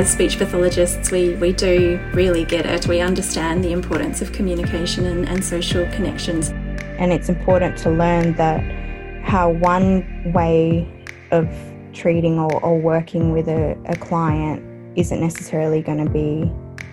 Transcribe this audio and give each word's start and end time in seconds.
as 0.00 0.10
speech 0.10 0.38
pathologists, 0.38 1.10
we, 1.10 1.34
we 1.34 1.52
do 1.52 2.00
really 2.14 2.42
get 2.42 2.64
it. 2.64 2.86
We 2.86 3.00
understand 3.00 3.62
the 3.62 3.72
importance 3.72 4.22
of 4.22 4.32
communication 4.32 5.04
and, 5.04 5.28
and 5.28 5.44
social 5.44 5.84
connections. 5.88 6.48
And 6.98 7.12
it's 7.12 7.28
important 7.28 7.76
to 7.80 7.90
learn 7.90 8.32
that 8.36 8.62
how 9.22 9.50
one 9.50 10.32
way 10.32 10.88
of 11.32 11.46
treating 11.92 12.38
or, 12.38 12.64
or 12.64 12.80
working 12.80 13.32
with 13.32 13.46
a, 13.46 13.78
a 13.84 13.96
client 13.96 14.64
isn't 14.96 15.20
necessarily 15.20 15.82
going 15.82 16.02
to 16.02 16.10
be 16.10 16.44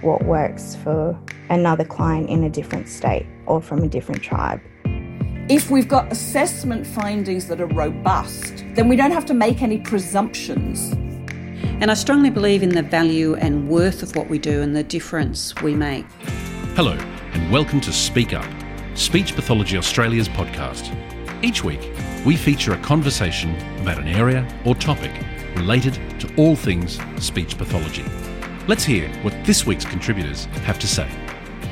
what 0.01 0.25
works 0.25 0.75
for 0.75 1.17
another 1.49 1.85
client 1.85 2.29
in 2.29 2.43
a 2.43 2.49
different 2.49 2.89
state 2.89 3.25
or 3.45 3.61
from 3.61 3.83
a 3.83 3.87
different 3.87 4.21
tribe. 4.21 4.59
If 5.49 5.71
we've 5.71 5.87
got 5.87 6.11
assessment 6.11 6.85
findings 6.85 7.47
that 7.47 7.61
are 7.61 7.67
robust, 7.67 8.65
then 8.73 8.89
we 8.89 8.97
don't 8.97 9.11
have 9.11 9.25
to 9.27 9.33
make 9.33 9.61
any 9.61 9.77
presumptions. 9.77 10.93
And 11.79 11.91
I 11.91 11.93
strongly 11.93 12.31
believe 12.31 12.63
in 12.63 12.69
the 12.69 12.81
value 12.81 13.35
and 13.35 13.69
worth 13.69 14.01
of 14.01 14.15
what 14.15 14.29
we 14.29 14.39
do 14.39 14.63
and 14.63 14.75
the 14.75 14.81
difference 14.81 15.54
we 15.61 15.75
make. 15.75 16.07
Hello, 16.73 16.93
and 17.33 17.51
welcome 17.51 17.79
to 17.81 17.93
Speak 17.93 18.33
Up, 18.33 18.49
Speech 18.95 19.35
Pathology 19.35 19.77
Australia's 19.77 20.27
podcast. 20.27 20.91
Each 21.43 21.63
week, 21.63 21.91
we 22.25 22.35
feature 22.35 22.73
a 22.73 22.79
conversation 22.79 23.55
about 23.79 23.99
an 23.99 24.07
area 24.07 24.43
or 24.65 24.73
topic 24.73 25.11
related 25.55 25.93
to 26.19 26.33
all 26.35 26.55
things 26.55 26.99
speech 27.23 27.59
pathology. 27.59 28.05
Let's 28.68 28.83
hear 28.83 29.07
what 29.21 29.35
this 29.46 29.68
week's 29.68 29.85
contributors 29.85 30.46
have 30.65 30.79
to 30.79 30.87
say. 30.87 31.07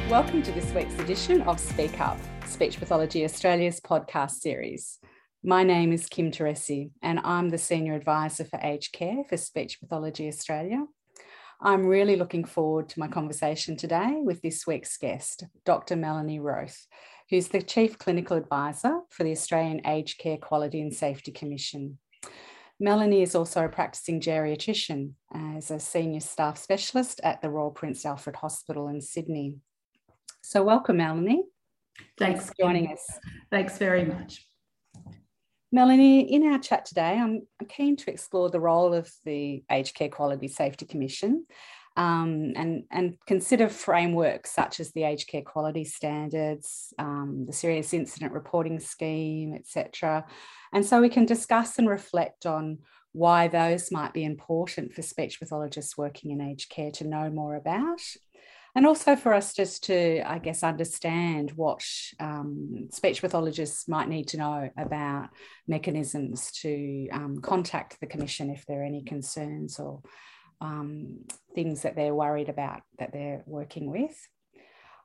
Welcome 0.07 0.43
to 0.43 0.51
this 0.51 0.71
week's 0.71 0.93
edition 0.99 1.41
of 1.41 1.59
Speak 1.59 1.99
Up, 1.99 2.19
Speech 2.45 2.77
Pathology 2.77 3.23
Australia's 3.23 3.79
podcast 3.79 4.33
series. 4.33 4.99
My 5.47 5.61
name 5.61 5.93
is 5.93 6.09
Kym 6.09 6.31
Torresi, 6.35 6.89
and 7.03 7.19
I'm 7.23 7.49
the 7.49 7.59
Senior 7.59 7.93
Advisor 7.93 8.45
for 8.45 8.59
Aged 8.63 8.93
Care 8.93 9.23
for 9.29 9.37
Speech 9.37 9.79
Pathology 9.79 10.27
Australia. 10.27 10.83
I'm 11.61 11.85
really 11.85 12.15
looking 12.15 12.45
forward 12.45 12.89
to 12.89 12.99
my 12.99 13.07
conversation 13.07 13.77
today 13.77 14.21
with 14.23 14.41
this 14.41 14.65
week's 14.65 14.97
guest, 14.97 15.43
Dr. 15.63 15.97
Melanie 15.97 16.39
Wroth, 16.39 16.87
who's 17.29 17.49
the 17.49 17.61
Chief 17.61 17.99
Clinical 17.99 18.37
Advisor 18.37 19.01
for 19.11 19.23
the 19.23 19.33
Australian 19.33 19.85
Aged 19.85 20.17
Care 20.17 20.37
Quality 20.37 20.81
and 20.81 20.91
Safety 20.91 21.31
Commission. 21.31 21.99
Melanie 22.79 23.21
is 23.21 23.35
also 23.35 23.65
a 23.65 23.69
practicing 23.69 24.19
geriatrician 24.19 25.11
as 25.31 25.69
a 25.69 25.79
senior 25.79 26.21
staff 26.21 26.57
specialist 26.57 27.21
at 27.23 27.43
the 27.43 27.51
Royal 27.51 27.69
Prince 27.69 28.03
Alfred 28.03 28.37
Hospital 28.37 28.87
in 28.87 28.99
Sydney. 28.99 29.57
So, 30.41 30.63
welcome, 30.63 30.97
Melanie. 30.97 31.43
Thanks, 32.17 32.45
Thanks 32.45 32.45
for 32.47 32.63
joining 32.63 32.91
us. 32.91 33.19
Thanks 33.51 33.77
very 33.77 34.05
much. 34.05 34.44
Melanie, 35.75 36.21
in 36.21 36.49
our 36.53 36.57
chat 36.57 36.85
today, 36.85 37.19
I'm 37.19 37.45
keen 37.67 37.97
to 37.97 38.09
explore 38.09 38.49
the 38.49 38.61
role 38.61 38.93
of 38.93 39.11
the 39.25 39.61
Aged 39.69 39.93
Care 39.93 40.07
Quality 40.07 40.47
Safety 40.47 40.85
Commission 40.85 41.45
um, 41.97 42.53
and, 42.55 42.85
and 42.91 43.17
consider 43.27 43.67
frameworks 43.67 44.51
such 44.51 44.79
as 44.79 44.93
the 44.93 45.03
aged 45.03 45.27
care 45.27 45.41
quality 45.41 45.83
standards, 45.83 46.93
um, 46.97 47.43
the 47.45 47.51
serious 47.51 47.93
incident 47.93 48.31
reporting 48.31 48.79
scheme, 48.79 49.53
etc. 49.53 50.25
And 50.71 50.85
so 50.85 51.01
we 51.01 51.09
can 51.09 51.25
discuss 51.25 51.77
and 51.77 51.89
reflect 51.89 52.45
on 52.45 52.77
why 53.11 53.49
those 53.49 53.91
might 53.91 54.13
be 54.13 54.23
important 54.23 54.93
for 54.93 55.01
speech 55.01 55.41
pathologists 55.41 55.97
working 55.97 56.31
in 56.31 56.39
aged 56.39 56.69
care 56.69 56.91
to 56.91 57.03
know 57.05 57.29
more 57.29 57.55
about. 57.57 57.99
And 58.75 58.85
also 58.85 59.15
for 59.15 59.33
us 59.33 59.53
just 59.53 59.85
to, 59.85 60.21
I 60.29 60.37
guess, 60.37 60.61
understand 60.61 61.51
what 61.51 61.81
um, 62.19 62.89
speech 62.91 63.21
pathologists 63.21 63.87
might 63.87 64.09
need 64.09 64.27
to 64.29 64.37
know 64.37 64.69
about 64.77 65.29
mechanisms 65.65 66.51
to 66.61 67.07
um, 67.13 67.39
contact 67.41 67.97
the 68.01 68.05
Commission 68.05 68.49
if 68.49 68.65
there 68.65 68.81
are 68.81 68.85
any 68.85 69.03
concerns 69.03 69.79
or 69.79 70.01
um, 70.59 71.19
things 71.53 71.83
that 71.83 71.95
they're 71.95 72.13
worried 72.13 72.49
about 72.49 72.81
that 72.99 73.13
they're 73.13 73.43
working 73.45 73.89
with. 73.89 74.15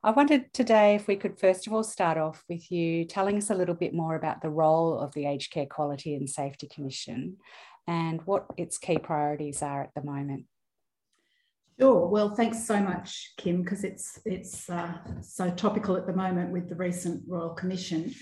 I 0.03 0.11
wondered 0.13 0.53
today 0.53 0.95
if 0.95 1.07
we 1.07 1.17
could 1.17 1.39
first 1.39 1.67
of 1.67 1.75
all 1.75 1.85
start 1.85 2.17
off 2.17 2.43
with 2.49 2.73
you 2.73 3.05
telling 3.05 3.37
us 3.37 3.51
a 3.51 3.55
little 3.55 3.75
bit 3.75 3.93
more 3.93 4.15
about 4.15 4.41
the 4.41 4.49
role 4.49 4.99
of 4.99 5.13
the 5.13 5.27
Aged 5.27 5.53
Care 5.53 5.67
Quality 5.67 6.15
and 6.15 6.29
Safety 6.29 6.67
Commission 6.67 7.37
and 7.87 8.23
what 8.23 8.47
its 8.57 8.79
key 8.79 8.99
priorities 8.99 9.63
are 9.63 9.83
at 9.83 9.91
the 9.95 10.03
moment. 10.03 10.47
Sure. 11.81 12.09
Well, 12.09 12.35
thanks 12.35 12.67
so 12.67 12.79
much, 12.79 13.33
Kym, 13.39 13.65
because 13.65 13.85
it's 13.85 14.19
it's 14.27 14.69
uh, 14.69 14.93
so 15.23 15.51
topical 15.51 15.97
at 15.97 16.07
the 16.07 16.13
moment 16.13 16.53
with 16.53 16.69
the 16.69 16.75
recent 16.75 17.23
Royal 17.27 17.55
Commission. 17.55 18.15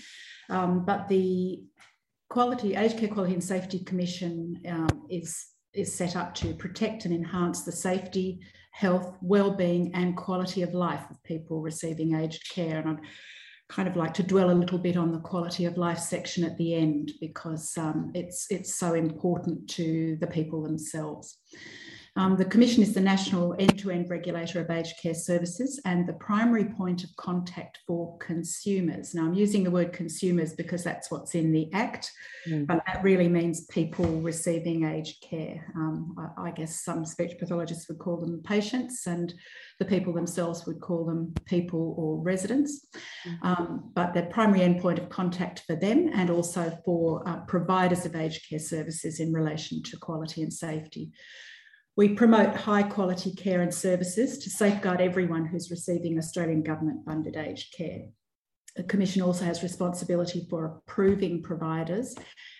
Um, 0.49 0.85
but 0.85 1.09
the 1.09 1.65
Quality 2.29 2.75
Aged 2.75 2.99
Care 2.99 3.09
Quality 3.09 3.33
and 3.33 3.43
Safety 3.43 3.79
Commission 3.79 4.61
um, 4.65 5.07
is 5.09 5.45
is 5.73 5.93
set 5.93 6.15
up 6.15 6.33
to 6.35 6.53
protect 6.53 7.03
and 7.03 7.13
enhance 7.13 7.63
the 7.63 7.71
safety, 7.73 8.39
health, 8.71 9.17
well-being, 9.21 9.93
and 9.93 10.15
quality 10.15 10.61
of 10.61 10.73
life 10.73 11.03
of 11.09 11.21
people 11.23 11.61
receiving 11.61 12.15
aged 12.15 12.49
care. 12.49 12.79
And 12.79 12.89
I'd 12.89 13.03
kind 13.67 13.89
of 13.89 13.97
like 13.97 14.13
to 14.13 14.23
dwell 14.23 14.51
a 14.51 14.53
little 14.53 14.79
bit 14.79 14.95
on 14.95 15.11
the 15.11 15.19
quality 15.19 15.65
of 15.65 15.77
life 15.77 15.99
section 15.99 16.45
at 16.45 16.57
the 16.57 16.75
end 16.75 17.11
because 17.19 17.77
um, 17.77 18.11
it's 18.15 18.47
it's 18.49 18.75
so 18.75 18.93
important 18.93 19.69
to 19.71 20.17
the 20.21 20.27
people 20.27 20.63
themselves. 20.63 21.39
Um, 22.15 22.35
the 22.35 22.45
Commission 22.45 22.83
is 22.83 22.93
the 22.93 23.01
national 23.01 23.55
end 23.59 23.77
to 23.79 23.91
end 23.91 24.09
regulator 24.09 24.61
of 24.61 24.69
aged 24.69 24.95
care 25.01 25.13
services 25.13 25.79
and 25.85 26.07
the 26.07 26.13
primary 26.13 26.65
point 26.65 27.03
of 27.03 27.15
contact 27.17 27.79
for 27.85 28.17
consumers. 28.17 29.13
Now, 29.13 29.25
I'm 29.25 29.33
using 29.33 29.63
the 29.63 29.71
word 29.71 29.93
consumers 29.93 30.53
because 30.53 30.83
that's 30.83 31.11
what's 31.11 31.35
in 31.35 31.51
the 31.51 31.71
Act, 31.73 32.11
mm. 32.47 32.65
but 32.65 32.83
that 32.87 33.03
really 33.03 33.27
means 33.27 33.65
people 33.67 34.05
receiving 34.21 34.85
aged 34.85 35.21
care. 35.21 35.71
Um, 35.75 36.15
I, 36.37 36.47
I, 36.47 36.51
guess 36.51 36.83
some 36.83 37.05
speech 37.05 37.37
pathologists 37.39 37.87
would 37.87 37.99
call 37.99 38.17
them 38.17 38.41
patients, 38.43 39.05
and 39.07 39.33
the 39.77 39.85
people 39.85 40.13
themselves 40.13 40.65
would 40.65 40.81
call 40.81 41.05
them 41.05 41.33
people 41.45 41.95
or 41.97 42.21
residents. 42.21 42.87
Mm. 43.27 43.45
Um, 43.45 43.91
but 43.93 44.13
the 44.13 44.23
primary 44.23 44.61
end 44.61 44.81
point 44.81 44.99
of 44.99 45.09
contact 45.09 45.63
for 45.67 45.75
them 45.75 46.09
and 46.13 46.29
also 46.29 46.77
for 46.83 47.27
uh, 47.27 47.41
providers 47.41 48.05
of 48.05 48.15
aged 48.15 48.49
care 48.49 48.59
services 48.59 49.19
in 49.19 49.31
relation 49.31 49.83
to 49.83 49.97
quality 49.97 50.41
and 50.41 50.51
safety. 50.51 51.11
We 51.99 52.07
promote 52.07 52.55
high 52.55 52.83
quality 52.83 53.33
care 53.33 53.59
and 53.61 53.73
services 53.73 54.37
to 54.37 54.49
safeguard 54.49 55.01
everyone 55.01 55.45
who's 55.45 55.69
receiving 55.69 56.17
Australian 56.17 56.63
government 56.63 57.03
funded 57.03 57.35
aged 57.35 57.75
care. 57.75 58.03
The 58.77 58.83
Commission 58.83 59.21
also 59.21 59.43
has 59.43 59.63
responsibility 59.63 60.47
for 60.49 60.65
approving 60.65 61.43
providers 61.43 62.15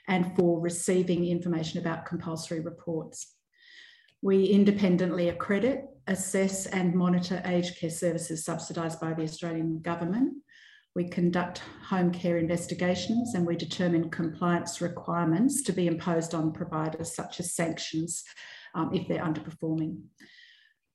and 0.09 0.35
for 0.35 0.59
receiving 0.59 1.25
information 1.25 1.79
about 1.79 2.05
compulsory 2.05 2.59
reports. 2.59 3.33
We 4.21 4.43
independently 4.43 5.29
accredit, 5.29 5.85
assess, 6.07 6.65
and 6.65 6.93
monitor 6.93 7.41
aged 7.45 7.79
care 7.79 7.91
services 7.91 8.43
subsidised 8.43 8.99
by 8.99 9.13
the 9.13 9.23
Australian 9.23 9.79
Government. 9.79 10.33
We 10.95 11.07
conduct 11.07 11.61
home 11.87 12.11
care 12.11 12.39
investigations 12.39 13.35
and 13.35 13.47
we 13.47 13.55
determine 13.55 14.09
compliance 14.09 14.81
requirements 14.81 15.63
to 15.63 15.71
be 15.71 15.87
imposed 15.87 16.33
on 16.33 16.51
providers, 16.51 17.15
such 17.15 17.39
as 17.39 17.55
sanctions 17.55 18.25
um, 18.75 18.93
if 18.93 19.07
they're 19.07 19.23
underperforming. 19.23 20.01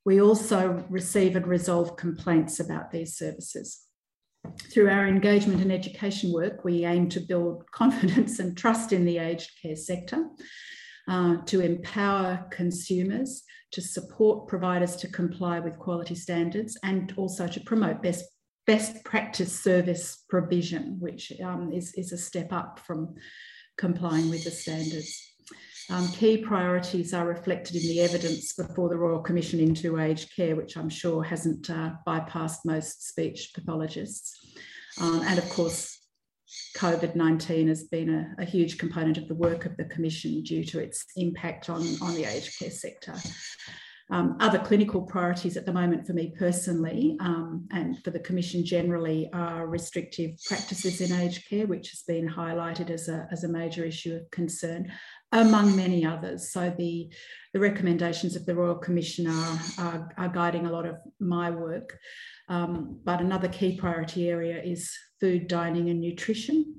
We 0.05 0.21
also 0.21 0.85
receive 0.91 1.35
and 1.35 1.47
resolve 1.47 1.97
complaints 1.97 2.61
about 2.61 2.91
these 2.91 3.17
services. 3.17 3.81
Through 4.71 4.91
our 4.91 5.07
engagement 5.07 5.62
and 5.62 5.73
education 5.73 6.33
work, 6.33 6.65
we 6.65 6.84
aim 6.84 7.09
to 7.11 7.21
build 7.21 7.65
confidence 7.73 8.39
and 8.39 8.57
trust 8.57 8.93
in 8.93 9.05
the 9.05 9.19
aged 9.19 9.51
care 9.63 9.77
sector, 9.77 10.27
uh, 11.09 11.37
to 11.47 11.61
empower 11.61 12.47
consumers, 12.51 13.43
to 13.73 13.81
support 13.81 14.47
providers 14.47 14.97
to 14.97 15.09
comply 15.09 15.59
with 15.61 15.79
quality 15.79 16.15
standards, 16.15 16.79
and 16.83 17.13
also 17.17 17.47
to 17.47 17.61
promote 17.61 18.03
best, 18.03 18.25
best 18.67 19.03
practice 19.05 19.59
service 19.59 20.25
provision, 20.29 20.97
which 21.01 21.33
um, 21.43 21.73
is, 21.73 21.95
is 21.95 22.13
a 22.13 22.19
step 22.19 22.53
up 22.53 22.79
from 22.79 23.15
complying 23.77 24.31
with 24.31 24.45
the 24.45 24.51
standards. 24.51 25.34
Um, 25.91 26.09
key 26.09 26.39
priorities 26.39 27.12
are 27.12 27.27
reflected 27.27 27.77
in 27.77 27.83
the 27.83 28.00
evidence 28.00 28.55
before 28.55 28.89
the 28.89 28.97
Royal 28.97 29.21
Commission 29.21 29.60
into 29.60 29.98
Aged 29.98 30.34
Care, 30.34 30.57
which 30.57 30.77
I'm 30.77 30.89
sure 30.89 31.22
hasn't 31.22 31.69
uh, 31.69 31.92
bypassed 32.07 32.65
most 32.65 33.07
speech 33.07 33.51
pathologists. 33.54 34.54
Um, 35.01 35.21
and 35.27 35.39
of 35.39 35.48
course, 35.51 35.98
COVID 36.77 37.15
19 37.15 37.69
has 37.69 37.84
been 37.84 38.15
a, 38.15 38.42
a, 38.42 38.45
huge 38.45 38.78
component 38.78 39.19
of 39.19 39.28
the 39.28 39.34
work 39.34 39.66
of 39.66 39.77
the 39.77 39.84
Commission 39.84 40.42
due 40.42 40.65
to 40.65 40.78
its 40.78 41.04
impact 41.16 41.69
on, 41.69 41.83
on 42.01 42.15
the 42.15 42.25
aged 42.25 42.59
care 42.59 42.71
sector. 42.71 43.15
Um, 44.10 44.36
other 44.39 44.59
clinical 44.59 45.03
priorities 45.03 45.56
at 45.56 45.65
the 45.65 45.72
moment 45.72 46.06
for 46.06 46.12
me 46.12 46.34
personally 46.39 47.16
um, 47.21 47.66
and 47.72 48.03
for 48.04 48.10
the 48.10 48.18
Commission 48.21 48.65
generally 48.65 49.30
are 49.33 49.66
restrictive 49.66 50.33
practices 50.47 51.01
in 51.01 51.18
aged 51.18 51.48
care, 51.48 51.66
which 51.66 51.89
has 51.91 52.03
been 52.06 52.28
highlighted 52.28 52.91
as 52.91 53.09
a, 53.09 53.27
as 53.33 53.45
a 53.45 53.48
major 53.48 53.83
issue 53.83 54.15
of 54.15 54.30
concern, 54.30 54.92
among 55.33 55.74
many 55.74 56.04
others. 56.04 56.53
So 56.53 56.72
the, 56.77 57.10
the 57.54 57.60
recommendations 57.60 58.36
of 58.36 58.45
the 58.45 58.54
Royal 58.54 58.74
Commission 58.74 59.27
are, 59.27 59.59
are, 59.78 60.09
are 60.18 60.28
guiding 60.28 60.66
a 60.66 60.72
lot 60.72 60.84
of 60.84 60.97
my 61.18 61.50
work. 61.50 61.98
Um, 62.50 63.00
but 63.04 63.21
another 63.21 63.48
key 63.48 63.78
priority 63.78 64.28
area 64.28 64.62
is 64.62 64.92
food, 65.18 65.48
dining, 65.48 65.89
and 65.89 66.00
nutrition. 66.00 66.74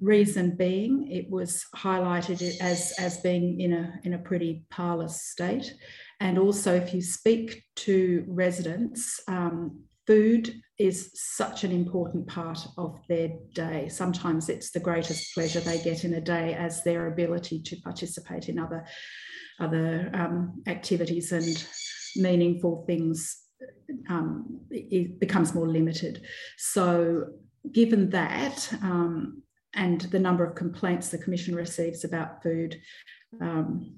reason 0.00 0.56
being, 0.56 1.10
it 1.10 1.30
was 1.30 1.64
highlighted 1.76 2.58
as, 2.60 2.94
as 2.98 3.18
being 3.18 3.60
in 3.60 3.72
a, 3.72 4.00
in 4.04 4.14
a 4.14 4.18
pretty 4.18 4.64
parlous 4.70 5.22
state. 5.22 5.74
And 6.20 6.38
also, 6.38 6.74
if 6.74 6.92
you 6.94 7.02
speak 7.02 7.64
to 7.76 8.24
residents, 8.28 9.20
um, 9.26 9.80
food 10.06 10.54
is 10.78 11.10
such 11.14 11.64
an 11.64 11.72
important 11.72 12.26
part 12.26 12.58
of 12.76 12.98
their 13.08 13.30
day. 13.54 13.88
Sometimes 13.88 14.48
it's 14.48 14.70
the 14.70 14.80
greatest 14.80 15.34
pleasure 15.34 15.60
they 15.60 15.82
get 15.82 16.04
in 16.04 16.14
a 16.14 16.20
day 16.20 16.54
as 16.54 16.84
their 16.84 17.06
ability 17.06 17.62
to 17.62 17.76
participate 17.76 18.48
in 18.48 18.58
other, 18.58 18.86
other 19.58 20.10
um, 20.12 20.62
activities 20.66 21.32
and 21.32 21.66
meaningful 22.16 22.84
things 22.86 23.40
um, 24.08 24.60
it 24.70 25.18
becomes 25.20 25.54
more 25.54 25.68
limited. 25.68 26.22
So, 26.56 27.26
given 27.72 28.10
that, 28.10 28.72
um, 28.82 29.42
and 29.74 30.00
the 30.02 30.18
number 30.18 30.44
of 30.44 30.54
complaints 30.54 31.08
the 31.08 31.18
Commission 31.18 31.54
receives 31.54 32.04
about 32.04 32.42
food 32.42 32.80
um, 33.40 33.94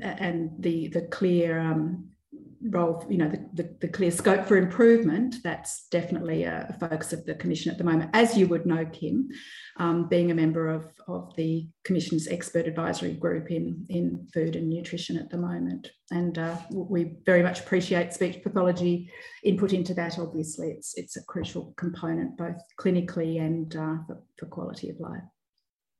and 0.00 0.50
the, 0.58 0.88
the 0.88 1.02
clear 1.02 1.58
um, 1.58 2.10
role, 2.62 3.04
you 3.08 3.16
know, 3.16 3.28
the, 3.28 3.48
the, 3.54 3.76
the, 3.80 3.88
clear 3.88 4.10
scope 4.10 4.46
for 4.46 4.56
improvement, 4.56 5.36
that's 5.42 5.86
definitely 5.88 6.44
a, 6.44 6.76
focus 6.78 7.12
of 7.12 7.24
the 7.24 7.34
Commission 7.34 7.72
at 7.72 7.78
the 7.78 7.84
moment. 7.84 8.10
As 8.12 8.36
you 8.36 8.46
would 8.48 8.66
know, 8.66 8.84
Kym, 8.84 9.28
um, 9.78 10.08
being 10.08 10.30
a 10.30 10.34
member 10.34 10.68
of, 10.68 10.86
of 11.08 11.34
the 11.36 11.68
Commission's 11.84 12.28
expert 12.28 12.66
advisory 12.66 13.14
group 13.14 13.50
in, 13.50 13.86
in 13.88 14.26
food 14.32 14.56
and 14.56 14.68
nutrition 14.68 15.16
at 15.16 15.30
the 15.30 15.38
moment. 15.38 15.90
And 16.10 16.36
uh, 16.38 16.56
we 16.70 17.16
very 17.24 17.42
much 17.42 17.60
appreciate 17.60 18.12
speech 18.12 18.42
pathology 18.42 19.10
input 19.42 19.72
into 19.72 19.94
that. 19.94 20.18
Obviously, 20.18 20.70
it's, 20.70 20.96
it's 20.98 21.16
a 21.16 21.24
crucial 21.24 21.72
component 21.76 22.36
both 22.36 22.60
clinically 22.78 23.40
and 23.40 23.74
uh, 23.74 23.96
for, 24.06 24.22
for 24.38 24.46
quality 24.46 24.90
of 24.90 25.00
life. 25.00 25.22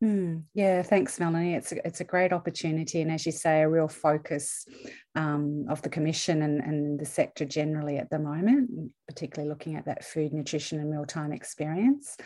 Mm, 0.03 0.45
yeah, 0.55 0.83
thanks, 0.83 1.21
Melanie. 1.21 1.55
It's 1.55 1.73
a, 1.73 1.87
it's 1.87 2.01
a 2.01 2.05
great 2.05 2.33
opportunity, 2.33 3.03
and 3.03 3.13
as 3.13 3.27
you 3.27 3.33
say, 3.33 3.61
a 3.61 3.69
real 3.69 3.89
focus 3.89 4.67
um, 5.15 5.67
of 5.69 5.83
the 5.83 5.91
Commission 5.91 6.41
and, 6.43 6.61
and 6.61 6.99
the 6.99 7.05
sector 7.05 7.45
generally 7.45 7.99
at 7.99 8.09
the 8.09 8.19
moment, 8.19 8.93
particularly 9.07 9.51
looking 9.51 9.77
at 9.77 9.85
that 9.85 10.05
food, 10.05 10.33
nutrition, 10.33 10.81
and 10.81 10.91
mealtime 10.91 11.33
experience. 11.33 12.17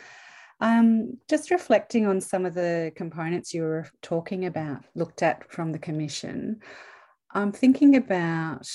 Um, 0.61 1.17
just 1.29 1.51
reflecting 1.51 2.07
on 2.07 2.21
some 2.21 2.45
of 2.45 2.53
the 2.53 2.93
components 2.95 3.53
you 3.53 3.63
were 3.63 3.87
talking 4.01 4.45
about, 4.45 4.85
looked 4.95 5.21
at 5.21 5.51
from 5.51 5.73
the 5.73 5.79
Commission, 5.79 6.61
I'm 7.33 7.51
thinking 7.51 7.97
about 7.97 8.65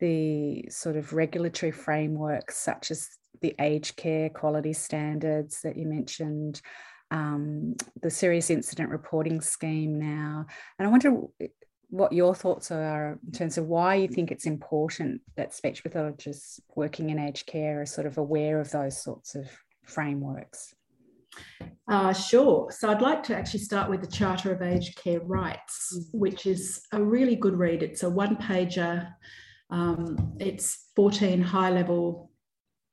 the 0.00 0.64
sort 0.68 0.96
of 0.96 1.12
regulatory 1.12 1.70
frameworks 1.70 2.58
such 2.58 2.90
as 2.90 3.08
the 3.40 3.54
aged 3.60 3.94
care 3.94 4.30
quality 4.30 4.72
standards 4.72 5.60
that 5.62 5.76
you 5.76 5.86
mentioned 5.86 6.60
um, 7.10 7.76
the 8.02 8.10
serious 8.10 8.50
incident 8.50 8.90
reporting 8.90 9.40
scheme 9.40 9.98
now. 9.98 10.46
And 10.78 10.86
I 10.86 10.90
wonder 10.90 11.22
what 11.90 12.12
your 12.12 12.34
thoughts 12.34 12.70
are 12.70 13.18
in 13.26 13.32
terms 13.32 13.58
of 13.58 13.66
why 13.66 13.96
you 13.96 14.08
think 14.08 14.30
it's 14.30 14.46
important 14.46 15.20
that 15.36 15.52
speech 15.52 15.82
pathologists 15.82 16.60
working 16.76 17.10
in 17.10 17.18
aged 17.18 17.46
care 17.46 17.82
are 17.82 17.86
sort 17.86 18.06
of 18.06 18.16
aware 18.16 18.60
of 18.60 18.70
those 18.70 19.02
sorts 19.02 19.34
of 19.34 19.48
frameworks. 19.84 20.74
Uh, 21.88 22.12
sure. 22.12 22.70
So 22.70 22.90
I'd 22.90 23.02
like 23.02 23.22
to 23.24 23.36
actually 23.36 23.60
start 23.60 23.90
with 23.90 24.00
the 24.00 24.06
Charter 24.06 24.52
of 24.52 24.62
Aged 24.62 24.96
Care 24.96 25.20
Rights, 25.20 25.96
mm. 25.96 26.18
which 26.18 26.46
is 26.46 26.82
a 26.92 27.02
really 27.02 27.36
good 27.36 27.56
read. 27.56 27.82
It's 27.82 28.02
a 28.02 28.10
one 28.10 28.36
pager, 28.36 29.08
um, 29.70 30.36
it's 30.38 30.90
14 30.96 31.40
high 31.40 31.70
level 31.70 32.30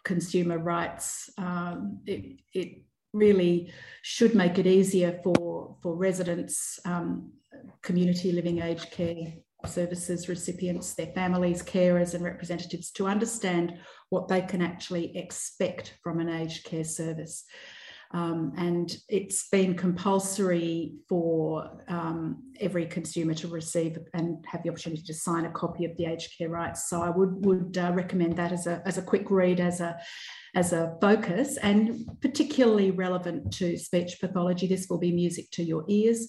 consumer 0.04 0.58
rights. 0.58 1.30
Um, 1.38 2.00
it, 2.06 2.40
it 2.54 2.84
really 3.18 3.74
should 4.02 4.36
make 4.36 4.58
it 4.60 4.68
easier 4.68 5.20
for, 5.24 5.76
for 5.82 5.96
residents, 5.96 6.80
um, 6.86 7.32
community 7.82 8.32
living 8.32 8.62
aged 8.62 8.92
care 8.92 9.34
services 9.66 10.30
recipients, 10.30 10.94
their 10.94 11.08
families, 11.08 11.64
carers, 11.64 12.14
and 12.14 12.24
representatives 12.24 12.92
to 12.92 13.08
understand 13.08 13.74
what 14.10 14.28
they 14.28 14.42
can 14.42 14.62
actually 14.62 15.18
expect 15.18 15.98
from 16.04 16.20
an 16.20 16.30
aged 16.30 16.64
care 16.64 16.84
service. 16.84 17.44
Um, 18.12 18.54
and 18.58 18.96
it's 19.10 19.50
been 19.50 19.76
compulsory 19.76 20.94
for 21.10 21.84
um, 21.90 22.44
every 22.60 22.86
consumer 22.86 23.34
to 23.36 23.48
receive 23.48 23.98
and 24.14 24.44
have 24.48 24.64
the 24.64 24.70
opportunity 24.70 25.04
to 25.04 25.14
sign 25.14 25.46
a 25.46 25.52
copy 25.52 25.86
of 25.86 25.96
the 25.98 26.06
aged 26.06 26.38
care 26.38 26.50
rights. 26.50 26.90
So 26.90 27.02
I 27.02 27.10
would 27.10 27.46
would 27.46 27.78
uh, 27.78 27.92
recommend 27.94 28.38
that 28.38 28.52
as 28.52 28.68
a 28.68 28.82
as 28.86 28.98
a 28.98 29.02
quick 29.02 29.30
read 29.30 29.60
as 29.60 29.82
a 29.82 29.98
as 30.56 30.74
a 30.74 30.98
focus 31.02 31.58
and 31.58 32.06
particularly 32.22 32.92
relevant 32.92 33.54
to 33.54 33.78
speech 33.78 34.20
pathology. 34.22 34.68
This 34.68 34.88
will 34.90 35.00
be 35.00 35.12
music 35.12 35.52
to 35.52 35.64
your 35.64 35.84
ears. 35.88 36.28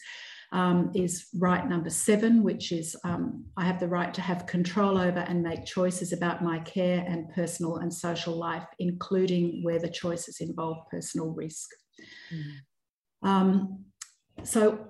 Um, 0.51 0.93
is 0.95 1.27
right 1.35 1.69
number 1.69 1.91
seven, 1.91 2.43
which 2.43 2.73
is 2.73 2.97
um, 3.05 3.45
I 3.59 3.67
have 3.67 3.79
the 3.79 3.87
right 3.87 4.15
to 4.15 4.23
have 4.23 4.47
control 4.47 4.97
over 4.97 5.19
and 5.19 5.43
make 5.43 5.67
choices 5.67 6.15
about 6.15 6.43
my 6.43 6.59
care 6.61 7.05
and 7.07 7.29
personal 7.35 7.77
and 7.77 7.93
social 7.93 8.35
life, 8.35 8.65
including 8.79 9.63
where 9.63 9.79
the 9.79 9.91
choices 9.91 10.41
involve 10.41 10.89
personal 10.91 11.35
risk. 11.35 11.69
Mm. 12.33 13.29
Um, 13.29 13.85
so, 14.43 14.87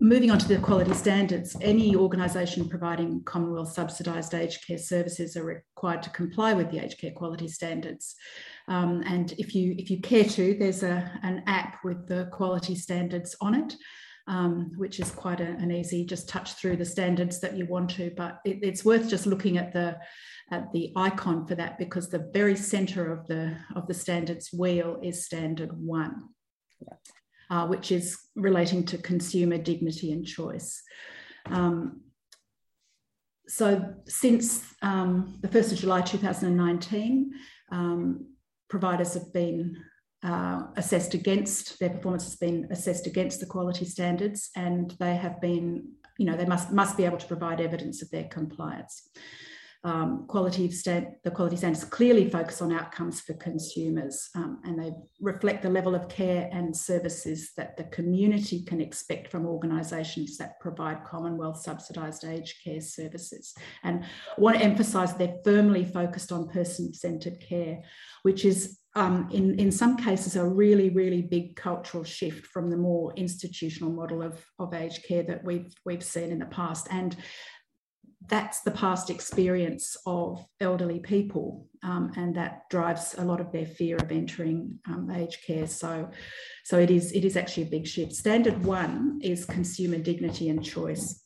moving 0.00 0.30
on 0.30 0.38
to 0.38 0.48
the 0.48 0.58
quality 0.58 0.94
standards, 0.94 1.56
any 1.60 1.96
organisation 1.96 2.68
providing 2.68 3.22
Commonwealth 3.24 3.72
subsidised 3.72 4.34
aged 4.34 4.66
care 4.66 4.78
services 4.78 5.36
are 5.36 5.44
required 5.44 6.02
to 6.04 6.10
comply 6.10 6.52
with 6.52 6.70
the 6.70 6.78
aged 6.78 7.00
care 7.00 7.12
quality 7.12 7.48
standards. 7.48 8.14
Um, 8.68 9.02
and 9.06 9.32
if 9.38 9.54
you 9.54 9.74
if 9.78 9.90
you 9.90 10.00
care 10.00 10.24
to, 10.24 10.56
there's 10.58 10.82
a, 10.82 11.10
an 11.22 11.42
app 11.46 11.78
with 11.84 12.06
the 12.06 12.28
quality 12.32 12.74
standards 12.74 13.36
on 13.40 13.54
it 13.54 13.74
um, 14.28 14.72
which 14.76 15.00
is 15.00 15.10
quite 15.10 15.40
a, 15.40 15.46
an 15.46 15.72
easy 15.72 16.04
just 16.04 16.28
touch 16.28 16.54
through 16.54 16.76
the 16.76 16.84
standards 16.84 17.40
that 17.40 17.56
you 17.56 17.66
want 17.66 17.90
to. 17.90 18.12
But 18.16 18.40
it, 18.44 18.58
it's 18.62 18.84
worth 18.84 19.08
just 19.08 19.26
looking 19.26 19.58
at 19.58 19.72
the 19.72 19.98
at 20.50 20.72
the 20.72 20.92
icon 20.96 21.46
for 21.46 21.54
that 21.56 21.78
because 21.78 22.08
the 22.08 22.30
very 22.32 22.56
centre 22.56 23.12
of 23.12 23.26
the 23.26 23.56
of 23.74 23.86
the 23.86 23.94
standards 23.94 24.50
wheel 24.52 24.98
is 25.02 25.24
standard 25.24 25.70
one, 25.72 26.28
uh, 27.50 27.66
which 27.66 27.90
is 27.90 28.18
relating 28.36 28.84
to 28.84 28.98
consumer 28.98 29.58
dignity 29.58 30.12
and 30.12 30.26
choice. 30.26 30.82
Um, 31.46 32.02
so 33.46 33.94
since 34.06 34.62
um, 34.82 35.38
the 35.40 35.48
1st 35.48 35.72
of 35.72 35.78
July 35.78 36.02
2019, 36.02 37.32
um, 37.72 38.26
providers 38.68 39.14
have 39.14 39.32
been 39.32 39.74
uh, 40.22 40.62
assessed 40.76 41.14
against 41.14 41.78
their 41.78 41.90
performance 41.90 42.24
has 42.24 42.36
been 42.36 42.66
assessed 42.70 43.06
against 43.06 43.40
the 43.40 43.46
quality 43.46 43.84
standards, 43.84 44.50
and 44.56 44.94
they 44.98 45.16
have 45.16 45.40
been, 45.40 45.92
you 46.18 46.26
know, 46.26 46.36
they 46.36 46.46
must 46.46 46.72
must 46.72 46.96
be 46.96 47.04
able 47.04 47.18
to 47.18 47.26
provide 47.26 47.60
evidence 47.60 48.02
of 48.02 48.10
their 48.10 48.24
compliance. 48.24 49.10
Um, 49.84 50.26
quality 50.26 50.68
stand, 50.72 51.06
the 51.22 51.30
quality 51.30 51.56
standards 51.56 51.84
clearly 51.84 52.28
focus 52.28 52.60
on 52.60 52.72
outcomes 52.72 53.20
for 53.20 53.34
consumers, 53.34 54.28
um, 54.34 54.58
and 54.64 54.76
they 54.76 54.90
reflect 55.20 55.62
the 55.62 55.70
level 55.70 55.94
of 55.94 56.08
care 56.08 56.50
and 56.52 56.76
services 56.76 57.52
that 57.56 57.76
the 57.76 57.84
community 57.84 58.64
can 58.64 58.80
expect 58.80 59.30
from 59.30 59.46
organisations 59.46 60.36
that 60.38 60.58
provide 60.58 61.04
Commonwealth 61.04 61.58
subsidised 61.58 62.24
aged 62.24 62.56
care 62.64 62.80
services. 62.80 63.54
And 63.84 64.02
I 64.02 64.40
want 64.40 64.58
to 64.58 64.64
emphasise 64.64 65.12
they're 65.12 65.38
firmly 65.44 65.84
focused 65.84 66.32
on 66.32 66.48
person-centred 66.48 67.38
care, 67.40 67.78
which 68.24 68.44
is 68.44 68.80
um, 68.98 69.28
in, 69.32 69.58
in 69.60 69.70
some 69.70 69.96
cases, 69.96 70.34
a 70.34 70.44
really, 70.44 70.90
really 70.90 71.22
big 71.22 71.54
cultural 71.54 72.02
shift 72.02 72.46
from 72.46 72.68
the 72.68 72.76
more 72.76 73.12
institutional 73.14 73.92
model 73.92 74.22
of, 74.22 74.44
of 74.58 74.74
aged 74.74 75.04
care 75.06 75.22
that 75.22 75.44
we've, 75.44 75.72
we've 75.86 76.02
seen 76.02 76.32
in 76.32 76.40
the 76.40 76.46
past. 76.46 76.88
And 76.90 77.16
that's 78.26 78.62
the 78.62 78.72
past 78.72 79.08
experience 79.08 79.96
of 80.04 80.44
elderly 80.60 80.98
people, 80.98 81.68
um, 81.84 82.10
and 82.16 82.34
that 82.34 82.68
drives 82.70 83.14
a 83.16 83.24
lot 83.24 83.40
of 83.40 83.52
their 83.52 83.66
fear 83.66 83.96
of 83.96 84.10
entering 84.10 84.80
um, 84.88 85.08
aged 85.12 85.46
care. 85.46 85.68
So, 85.68 86.10
so 86.64 86.78
it 86.80 86.90
is 86.90 87.12
it 87.12 87.24
is 87.24 87.36
actually 87.36 87.62
a 87.62 87.70
big 87.70 87.86
shift. 87.86 88.12
Standard 88.12 88.64
one 88.64 89.20
is 89.22 89.44
consumer 89.44 89.98
dignity 89.98 90.48
and 90.48 90.62
choice. 90.62 91.24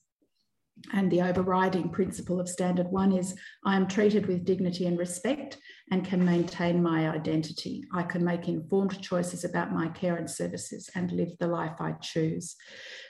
And 0.93 1.11
the 1.11 1.23
overriding 1.23 1.89
principle 1.89 2.41
of 2.41 2.49
Standard 2.49 2.89
One 2.89 3.13
is 3.13 3.35
I 3.65 3.77
am 3.77 3.87
treated 3.87 4.27
with 4.27 4.45
dignity 4.45 4.87
and 4.87 4.99
respect 4.99 5.59
and 5.91 6.05
can 6.05 6.25
maintain 6.25 6.83
my 6.83 7.11
identity. 7.11 7.85
I 7.93 8.03
can 8.03 8.25
make 8.25 8.49
informed 8.49 9.01
choices 9.03 9.45
about 9.45 9.73
my 9.73 9.89
care 9.89 10.17
and 10.17 10.31
services 10.31 10.91
and 10.95 11.13
live 11.13 11.37
the 11.39 11.47
life 11.47 11.81
I 11.81 11.93
choose. 12.01 12.57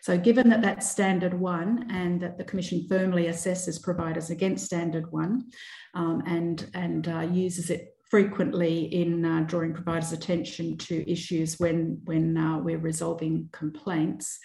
So, 0.03 0.19
given 0.19 0.49
that 0.51 0.63
that's 0.63 0.91
Standard 0.91 1.35
One 1.35 1.91
and 1.91 2.21
that 2.21 2.39
the 2.39 2.45
Commission 2.45 2.87
firmly 2.89 3.25
assesses 3.25 3.83
providers 3.83 4.31
against 4.31 4.67
Standard 4.67 5.11
One 5.11 5.51
um, 5.95 6.23
and, 6.27 6.69
and 6.75 7.09
uh, 7.09 7.21
uses 7.21 7.71
it 7.71 7.97
frequently 8.13 8.93
in 8.95 9.25
uh, 9.25 9.41
drawing 9.47 9.73
providers' 9.73 10.13
attention 10.13 10.77
to 10.77 11.11
issues 11.11 11.59
when, 11.59 11.99
when 12.05 12.37
uh, 12.37 12.59
we're 12.59 12.77
resolving 12.77 13.49
complaints. 13.53 14.39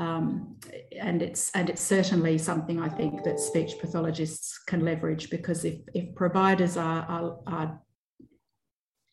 Um, 0.00 0.56
and 0.98 1.20
it's 1.20 1.50
and 1.54 1.68
it's 1.68 1.82
certainly 1.82 2.38
something 2.38 2.80
I 2.80 2.88
think 2.88 3.22
that 3.24 3.38
speech 3.38 3.78
pathologists 3.78 4.58
can 4.66 4.82
leverage 4.82 5.28
because 5.28 5.66
if, 5.66 5.74
if 5.92 6.14
providers 6.14 6.78
are, 6.78 7.02
are, 7.02 7.38
are 7.46 7.82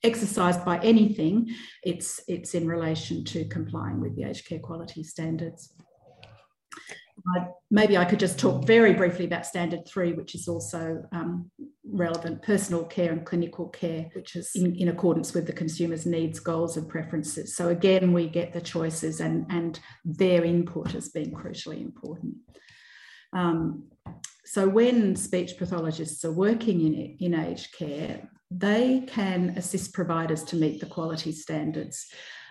exercised 0.03 0.63
by 0.63 0.79
anything, 0.79 1.53
it's 1.84 2.22
it's 2.29 2.56
in 2.56 2.65
relation 2.70 3.25
to 3.25 3.44
complying 3.50 4.00
with 4.00 4.15
the 4.15 4.24
aged 4.24 4.48
care 4.48 4.60
quality 4.60 5.03
standards. 5.03 5.74
I, 7.36 7.47
maybe 7.71 7.97
I 7.97 8.05
could 8.05 8.19
just 8.19 8.39
talk 8.39 8.65
very 8.65 8.93
briefly 8.93 9.25
about 9.25 9.45
standard 9.45 9.88
three, 9.88 10.13
which 10.13 10.36
is 10.36 10.47
also 10.47 11.03
um, 11.12 11.50
relevant 11.83 12.41
personal 12.41 12.86
care 12.86 13.12
and 13.12 13.25
clinical 13.25 13.69
care, 13.69 14.09
which 14.13 14.36
is 14.36 14.51
in, 14.55 14.75
in, 14.75 14.89
accordance 14.89 15.33
with 15.33 15.47
the 15.47 15.53
consumer's 15.53 16.05
needs, 16.05 16.39
goals, 16.39 16.77
and 16.77 16.88
preferences. 16.88 17.55
So 17.55 17.69
again, 17.69 18.13
we 18.13 18.27
get 18.27 18.53
the 18.53 18.62
choices 18.62 19.19
and, 19.19 19.45
and 19.50 19.79
their 20.05 20.43
input 20.43 20.95
as 20.95 21.09
being 21.09 21.31
crucially 21.31 21.81
important. 21.81 22.36
Um, 23.33 23.86
so 24.45 24.67
when 24.67 25.15
speech 25.15 25.57
pathologists 25.57 26.24
are 26.24 26.31
working 26.31 26.81
in, 26.81 27.17
in 27.19 27.33
aged 27.33 27.74
care, 27.75 28.29
they 28.50 29.03
can 29.07 29.50
assist 29.57 29.93
providers 29.93 30.43
to 30.45 30.55
meet 30.55 30.79
the 30.79 30.86
quality 30.86 31.33
standards 31.33 32.07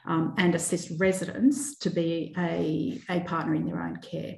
um, 0.06 0.34
and 0.38 0.54
assist 0.54 0.92
residents 0.98 1.76
to 1.78 1.90
be 1.90 2.34
a, 2.38 3.00
a 3.10 3.20
partner 3.20 3.54
in 3.54 3.66
their 3.66 3.82
own 3.82 3.96
care. 3.96 4.36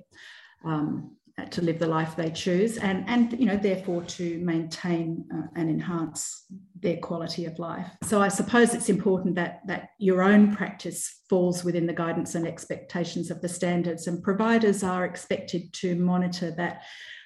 Um, 0.65 1.17
to 1.51 1.63
live 1.63 1.79
the 1.79 1.87
life 1.87 2.17
they 2.17 2.31
choose 2.31 2.79
and 2.79 3.05
and 3.09 3.39
you 3.39 3.47
know 3.47 3.57
therefore 3.57 4.03
to 4.03 4.39
maintain 4.39 5.25
uh, 5.35 5.47
and 5.55 5.71
enhance 5.71 6.45
their 6.81 6.97
quality 6.97 7.45
of 7.45 7.59
life 7.59 7.87
so 8.03 8.21
i 8.21 8.29
suppose 8.29 8.75
it's 8.75 8.89
important 8.89 9.35
that 9.35 9.61
that 9.67 9.91
your 9.99 10.23
own 10.23 10.55
practice 10.55 11.21
falls 11.29 11.65
within 11.65 11.87
the 11.87 11.93
guidance 11.93 12.35
and 12.35 12.47
expectations 12.47 13.31
of 13.31 13.41
the 13.41 13.49
standards 13.49 14.07
and 14.07 14.23
providers 14.23 14.83
are 14.83 15.05
expected 15.05 15.73
to 15.73 15.95
monitor 15.95 16.51
that 16.51 16.83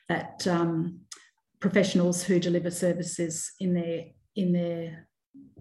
that 0.09 0.47
um, 0.47 1.01
professionals 1.61 2.23
who 2.23 2.39
deliver 2.39 2.71
services 2.71 3.53
in 3.61 3.73
their 3.73 4.05
in 4.37 4.53
their 4.53 5.09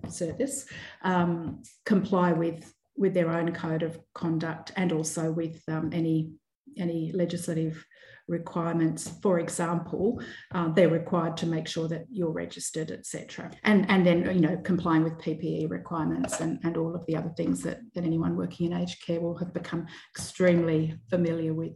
service 0.09 0.65
um, 1.03 1.61
comply 1.85 2.31
with 2.31 2.73
with 2.97 3.13
their 3.13 3.31
own 3.31 3.51
code 3.53 3.83
of 3.83 3.99
conduct 4.13 4.71
and 4.75 4.91
also 4.91 5.31
with 5.31 5.61
um, 5.67 5.89
any 5.93 6.31
any 6.77 7.11
legislative 7.11 7.83
requirements. 8.27 9.11
For 9.21 9.39
example, 9.39 10.21
uh, 10.53 10.69
they're 10.69 10.89
required 10.89 11.37
to 11.37 11.45
make 11.45 11.67
sure 11.67 11.87
that 11.89 12.05
you're 12.09 12.31
registered, 12.31 12.91
etc. 12.91 13.51
And 13.63 13.89
and 13.89 14.05
then 14.05 14.23
you 14.33 14.41
know 14.41 14.57
complying 14.57 15.03
with 15.03 15.17
PPE 15.19 15.69
requirements 15.69 16.39
and, 16.39 16.59
and 16.63 16.77
all 16.77 16.95
of 16.95 17.05
the 17.05 17.15
other 17.15 17.33
things 17.37 17.61
that, 17.63 17.79
that 17.93 18.03
anyone 18.03 18.35
working 18.35 18.71
in 18.71 18.77
aged 18.77 19.05
care 19.05 19.21
will 19.21 19.37
have 19.37 19.53
become 19.53 19.85
extremely 20.15 20.95
familiar 21.09 21.53
with. 21.53 21.73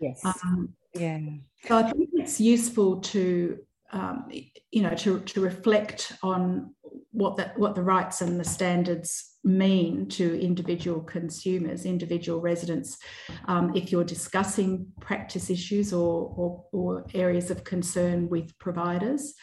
Yes. 0.00 0.24
Um, 0.24 0.74
yeah. 0.94 1.18
So 1.66 1.78
I 1.78 1.90
think 1.90 2.10
it's 2.12 2.40
useful 2.40 3.00
to 3.00 3.58
um, 3.92 4.28
you 4.70 4.82
know 4.82 4.94
to, 4.94 5.20
to 5.20 5.40
reflect 5.40 6.12
on 6.22 6.74
what 7.12 7.36
that 7.36 7.58
what 7.58 7.74
the 7.74 7.82
rights 7.82 8.20
and 8.20 8.38
the 8.38 8.44
standards 8.44 9.38
mean 9.44 10.08
to 10.08 10.40
individual 10.40 11.00
consumers, 11.00 11.86
individual 11.86 12.40
residents, 12.40 12.98
um, 13.46 13.74
if 13.74 13.90
you're 13.90 14.04
discussing 14.04 14.86
practice 15.00 15.48
issues 15.48 15.92
or, 15.92 16.32
or, 16.36 16.64
or, 16.72 17.06
areas 17.14 17.50
of 17.50 17.64
concern 17.64 18.28
with 18.28 18.56
providers. 18.58 19.34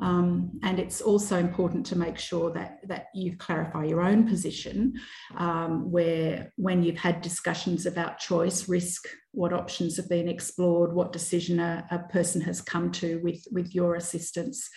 Um, 0.00 0.58
and 0.62 0.78
it's 0.78 1.00
also 1.00 1.36
important 1.36 1.84
to 1.86 1.98
make 1.98 2.18
sure 2.18 2.50
that, 2.52 2.80
that 2.88 3.06
you 3.14 3.36
clarify 3.36 3.84
your 3.84 4.00
own 4.00 4.26
position, 4.26 4.94
um, 5.36 5.90
where 5.90 6.52
when 6.56 6.82
you've 6.82 6.98
had 6.98 7.20
discussions 7.20 7.86
about 7.86 8.18
choice, 8.18 8.68
risk, 8.68 9.06
what 9.32 9.52
options 9.52 9.96
have 9.96 10.08
been 10.08 10.28
explored, 10.28 10.92
what 10.92 11.12
decision 11.12 11.60
a, 11.60 11.86
a 11.90 11.98
person 12.12 12.40
has 12.40 12.60
come 12.60 12.90
to 12.92 13.20
with, 13.22 13.46
with 13.52 13.74
your 13.74 13.94
assistance 13.94 14.68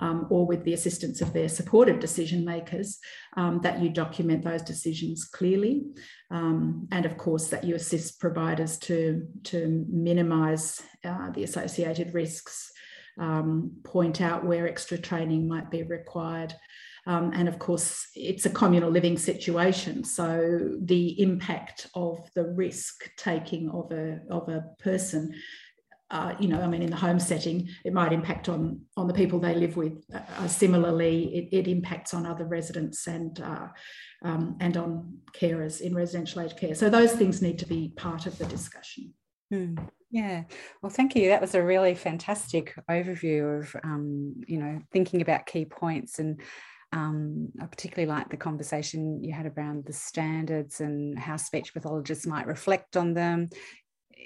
um, 0.00 0.26
or 0.30 0.46
with 0.46 0.64
the 0.64 0.74
assistance 0.74 1.20
of 1.20 1.32
their 1.32 1.48
supportive 1.48 1.98
decision 1.98 2.44
makers, 2.44 2.98
um, 3.36 3.60
that 3.62 3.80
you 3.80 3.88
document 3.88 4.44
those 4.44 4.62
decisions 4.62 5.24
clearly. 5.24 5.82
Um, 6.30 6.86
and 6.92 7.04
of 7.04 7.16
course, 7.16 7.48
that 7.48 7.64
you 7.64 7.74
assist 7.74 8.20
providers 8.20 8.78
to, 8.80 9.26
to 9.44 9.84
minimise 9.90 10.80
uh, 11.04 11.30
the 11.30 11.42
associated 11.42 12.14
risks, 12.14 12.70
um, 13.18 13.72
point 13.84 14.20
out 14.20 14.44
where 14.44 14.68
extra 14.68 14.98
training 14.98 15.48
might 15.48 15.70
be 15.70 15.82
required. 15.82 16.54
Um, 17.06 17.32
and 17.34 17.48
of 17.48 17.58
course, 17.58 18.06
it's 18.14 18.44
a 18.44 18.50
communal 18.50 18.90
living 18.90 19.16
situation. 19.16 20.04
So 20.04 20.76
the 20.80 21.20
impact 21.22 21.86
of 21.94 22.18
the 22.34 22.44
risk 22.44 23.10
taking 23.16 23.70
of 23.70 23.90
a, 23.92 24.20
of 24.30 24.48
a 24.48 24.64
person 24.78 25.34
uh, 26.10 26.34
you 26.38 26.48
know, 26.48 26.60
I 26.60 26.66
mean, 26.66 26.82
in 26.82 26.90
the 26.90 26.96
home 26.96 27.20
setting, 27.20 27.68
it 27.84 27.92
might 27.92 28.12
impact 28.12 28.48
on 28.48 28.80
on 28.96 29.08
the 29.08 29.14
people 29.14 29.38
they 29.38 29.54
live 29.54 29.76
with. 29.76 30.04
Uh, 30.12 30.20
uh, 30.38 30.48
similarly, 30.48 31.24
it, 31.34 31.48
it, 31.58 31.68
impacts 31.68 32.14
on 32.14 32.24
other 32.24 32.46
residents 32.46 33.06
and 33.06 33.38
uh, 33.40 33.68
um, 34.22 34.56
and 34.60 34.78
on 34.78 35.18
carers 35.32 35.82
in 35.82 35.94
residential 35.94 36.40
aged 36.40 36.56
care. 36.56 36.74
So 36.74 36.88
those 36.88 37.12
things 37.12 37.42
need 37.42 37.58
to 37.58 37.66
be 37.66 37.92
part 37.94 38.24
of 38.24 38.38
the 38.38 38.46
discussion. 38.46 39.12
Hmm. 39.50 39.76
Yeah, 40.10 40.44
well, 40.82 40.90
thank 40.90 41.14
you. 41.14 41.28
That 41.28 41.40
was 41.40 41.54
a 41.54 41.62
really 41.62 41.94
fantastic 41.94 42.74
overview 42.90 43.60
of 43.60 43.76
um, 43.84 44.34
you 44.46 44.58
know 44.58 44.80
thinking 44.92 45.22
about 45.22 45.46
key 45.46 45.64
points 45.64 46.18
and. 46.18 46.40
Um, 46.90 47.48
I 47.60 47.66
particularly 47.66 48.10
like 48.10 48.30
the 48.30 48.38
conversation 48.38 49.22
you 49.22 49.34
had 49.34 49.52
around 49.54 49.84
the 49.84 49.92
standards 49.92 50.80
and 50.80 51.18
how 51.18 51.36
speech 51.36 51.74
pathologists 51.74 52.26
might 52.26 52.46
reflect 52.46 52.96
on 52.96 53.12
them 53.12 53.50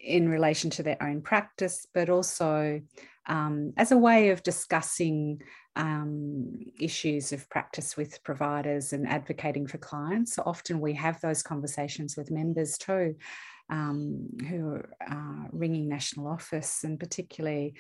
in 0.05 0.29
relation 0.29 0.71
to 0.71 0.85
their 0.85 1.03
own 1.03 1.23
practice, 1.23 1.87
but 1.93 2.09
also 2.09 2.81
um, 3.27 3.73
as 3.77 3.93
a 3.93 3.97
way 3.97 4.31
of 4.31 4.43
discussing 4.43 5.43
um, 5.77 6.59
issues 6.81 7.33
of 7.33 7.49
practice 7.51 7.97
with 7.97 8.23
providers 8.23 8.93
and 8.93 9.09
advocating 9.09 9.67
for 9.67 9.79
clients. 9.79 10.35
So 10.35 10.43
often 10.45 10.81
we 10.81 10.95
have 10.95 11.21
those 11.21 11.43
conversations 11.43 12.17
with 12.17 12.31
members 12.31 12.79
too, 12.79 13.17
um, 13.73 14.29
who 14.49 14.81
are 15.09 15.49
ringing 15.51 15.89
national 15.89 16.29
office 16.29 16.85
and 16.85 17.01
particularly 17.01 17.75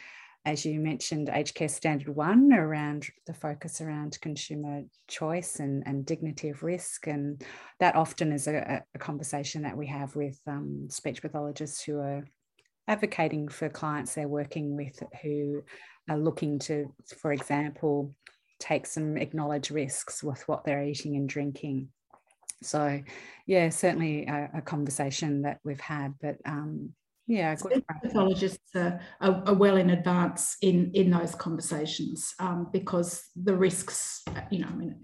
as 0.45 0.67
you 0.67 0.81
mentioned, 0.81 1.31
Aged 1.33 1.55
Care 1.55 1.69
Standard 1.69 2.09
One 2.09 2.53
around 2.53 3.09
the 3.27 3.35
focus 3.35 3.81
around 3.81 4.21
consumer 4.21 4.83
choice 5.07 5.61
and, 5.61 5.85
and 5.87 6.05
dignity 6.05 6.49
of 6.49 6.65
risk. 6.65 7.07
And 7.07 7.41
that 7.79 7.95
often 7.95 8.33
is 8.33 8.49
a, 8.49 8.83
a 8.93 8.99
conversation 8.99 9.63
that 9.63 9.77
we 9.77 9.87
have 9.87 10.17
with 10.17 10.41
um, 10.49 10.89
speech 10.91 11.23
pathologists 11.23 11.85
who 11.85 12.01
are 12.01 12.25
advocating 12.89 13.47
for 13.47 13.69
clients 13.69 14.15
they're 14.15 14.27
working 14.27 14.75
with 14.75 15.01
who 15.23 15.63
are 16.11 16.19
looking 16.19 16.59
to, 16.59 16.93
for 17.19 17.33
example, 17.33 18.13
take 18.59 18.87
some 18.87 19.17
acknowledged 19.17 19.71
risks 19.71 20.25
with 20.25 20.43
what 20.49 20.65
they're 20.65 20.83
eating 20.83 21.15
and 21.15 21.29
drinking. 21.29 21.89
So, 22.64 23.02
yeah, 23.47 23.69
certainly 23.71 24.26
a, 24.26 24.50
a 24.54 24.62
conversation 24.62 25.42
that 25.42 25.59
we've 25.64 25.81
had, 25.81 26.14
but 26.21 26.37
um, 26.45 26.95
yeah, 27.28 27.54
good. 27.54 27.85
pathologists 28.02 28.75
are, 28.75 29.00
are, 29.21 29.42
are, 29.47 29.54
well 29.54 29.76
in 29.76 29.90
advance 29.90 30.57
in 30.61 30.90
in 30.92 31.11
those 31.11 31.37
conversations 31.37 32.35
um, 32.40 32.69
because 32.73 33.25
the 33.37 33.57
risks, 33.57 34.25
you 34.50 34.59
know, 34.59 34.66
I 34.66 34.75
mean, 34.75 34.97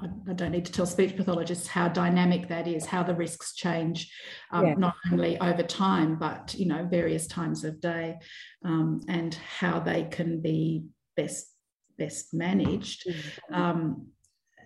I, 0.00 0.06
I, 0.30 0.32
don't 0.32 0.52
need 0.52 0.64
to 0.64 0.72
tell 0.72 0.86
speech 0.86 1.16
pathologists 1.16 1.66
how 1.66 1.88
dynamic 1.88 2.48
that 2.48 2.66
is, 2.66 2.86
how 2.86 3.02
the 3.02 3.14
risks 3.14 3.54
change, 3.54 4.10
um, 4.52 4.66
yeah. 4.66 4.74
not 4.74 4.94
only 5.12 5.38
over 5.38 5.62
time 5.62 6.18
but 6.18 6.54
you 6.54 6.66
know 6.66 6.88
various 6.90 7.26
times 7.26 7.62
of 7.62 7.80
day, 7.80 8.16
um, 8.64 9.02
and 9.08 9.34
how 9.34 9.78
they 9.78 10.04
can 10.04 10.40
be 10.40 10.86
best 11.14 11.52
best 11.98 12.32
managed. 12.32 13.06
Mm-hmm. 13.06 13.54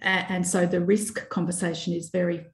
And 0.02 0.47
so 0.47 0.66
the 0.66 0.80
risk 0.80 1.28
conversation 1.28 1.92
is 1.92 2.11
very 2.11 2.47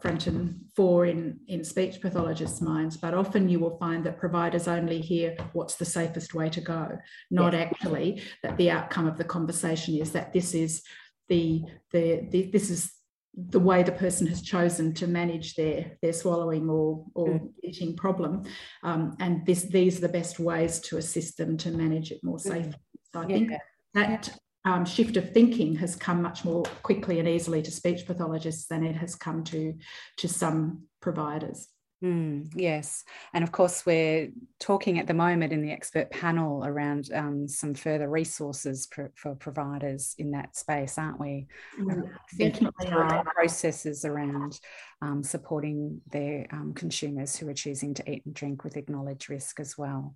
front 0.00 0.26
and 0.28 0.60
fore 0.76 1.06
in, 1.06 1.38
in 1.48 1.64
speech 1.64 2.00
pathologists' 2.00 2.60
minds, 2.60 2.96
but 2.96 3.12
often 3.12 3.48
you 3.48 3.58
will 3.58 3.76
find 3.78 4.04
that 4.04 4.18
providers 4.18 4.68
only 4.68 5.00
hear 5.00 5.36
what's 5.52 5.74
the 5.74 5.84
safest 5.84 6.32
way 6.32 6.48
to 6.48 6.60
go, 6.60 6.96
not 7.30 7.52
yeah. 7.52 7.60
actually 7.60 8.22
that 8.42 8.56
the 8.56 8.70
outcome 8.70 9.06
of 9.06 9.18
the 9.18 9.24
conversation 9.24 9.96
is 9.96 10.12
that 10.12 10.32
this 10.32 10.54
is 10.54 10.82
the, 11.28 11.62
the, 11.92 12.28
the 12.30 12.50
this 12.52 12.70
is 12.70 12.92
the 13.36 13.58
way 13.58 13.82
the 13.82 13.90
person 13.90 14.28
has 14.28 14.42
chosen 14.42 14.94
to 14.94 15.08
manage 15.08 15.56
their 15.56 15.98
their 16.02 16.12
swallowing 16.12 16.68
or 16.68 17.04
or 17.14 17.28
mm. 17.28 17.48
eating 17.64 17.96
problem, 17.96 18.44
um, 18.84 19.16
and 19.18 19.44
this 19.44 19.62
these 19.62 19.98
are 19.98 20.02
the 20.02 20.08
best 20.08 20.38
ways 20.38 20.78
to 20.78 20.98
assist 20.98 21.36
them 21.36 21.56
to 21.56 21.70
manage 21.72 22.12
it 22.12 22.20
more 22.22 22.36
mm. 22.36 22.42
safely. 22.42 22.78
So 23.12 23.20
I 23.20 23.26
yeah. 23.26 23.34
think 23.34 23.52
that 23.94 24.38
um, 24.64 24.84
shift 24.84 25.16
of 25.16 25.32
thinking 25.32 25.76
has 25.76 25.96
come 25.96 26.22
much 26.22 26.44
more 26.44 26.62
quickly 26.82 27.18
and 27.18 27.28
easily 27.28 27.62
to 27.62 27.70
speech 27.70 28.06
pathologists 28.06 28.66
than 28.66 28.84
it 28.84 28.96
has 28.96 29.14
come 29.14 29.44
to, 29.44 29.74
to 30.18 30.28
some 30.28 30.84
providers. 31.00 31.68
Mm, 32.02 32.50
yes. 32.54 33.02
And 33.32 33.42
of 33.42 33.50
course, 33.50 33.86
we're 33.86 34.30
talking 34.60 34.98
at 34.98 35.06
the 35.06 35.14
moment 35.14 35.54
in 35.54 35.62
the 35.62 35.70
expert 35.70 36.10
panel 36.10 36.62
around 36.64 37.10
um, 37.14 37.48
some 37.48 37.72
further 37.72 38.10
resources 38.10 38.86
for, 38.92 39.10
for, 39.14 39.34
providers 39.36 40.14
in 40.18 40.32
that 40.32 40.54
space, 40.54 40.98
aren't 40.98 41.18
we? 41.18 41.46
Mm, 41.80 42.10
definitely 42.36 42.90
processes 43.34 44.04
around 44.04 44.60
um, 45.00 45.22
supporting 45.22 46.02
their 46.10 46.46
um, 46.52 46.74
consumers 46.74 47.36
who 47.36 47.48
are 47.48 47.54
choosing 47.54 47.94
to 47.94 48.10
eat 48.10 48.26
and 48.26 48.34
drink 48.34 48.64
with 48.64 48.76
acknowledged 48.76 49.30
risk 49.30 49.58
as 49.58 49.78
well. 49.78 50.14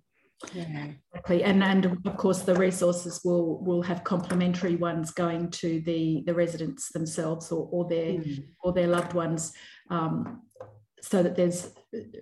Yeah. 0.53 0.87
Exactly. 1.13 1.43
And 1.43 1.63
and 1.63 1.85
of 1.85 2.17
course 2.17 2.41
the 2.41 2.55
resources 2.55 3.21
will 3.23 3.61
will 3.63 3.81
have 3.81 4.03
complementary 4.03 4.75
ones 4.75 5.11
going 5.11 5.51
to 5.51 5.81
the 5.81 6.23
the 6.25 6.33
residents 6.33 6.89
themselves 6.89 7.51
or, 7.51 7.67
or 7.71 7.89
their 7.89 8.13
mm. 8.13 8.45
or 8.63 8.71
their 8.71 8.87
loved 8.87 9.13
ones. 9.13 9.53
Um, 9.89 10.43
so 11.01 11.23
that 11.23 11.35
there's 11.35 11.71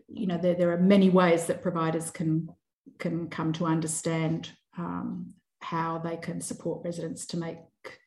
you 0.08 0.28
know 0.28 0.38
there, 0.38 0.56
there 0.56 0.72
are 0.72 0.80
many 0.80 1.10
ways 1.10 1.46
that 1.46 1.62
providers 1.62 2.10
can 2.10 2.50
can 3.00 3.30
come 3.30 3.54
to 3.54 3.66
understand 3.66 4.52
um, 4.78 5.34
how 5.62 5.98
they 5.98 6.18
can 6.18 6.42
support 6.42 6.84
residents 6.84 7.26
to 7.28 7.38
make 7.38 7.58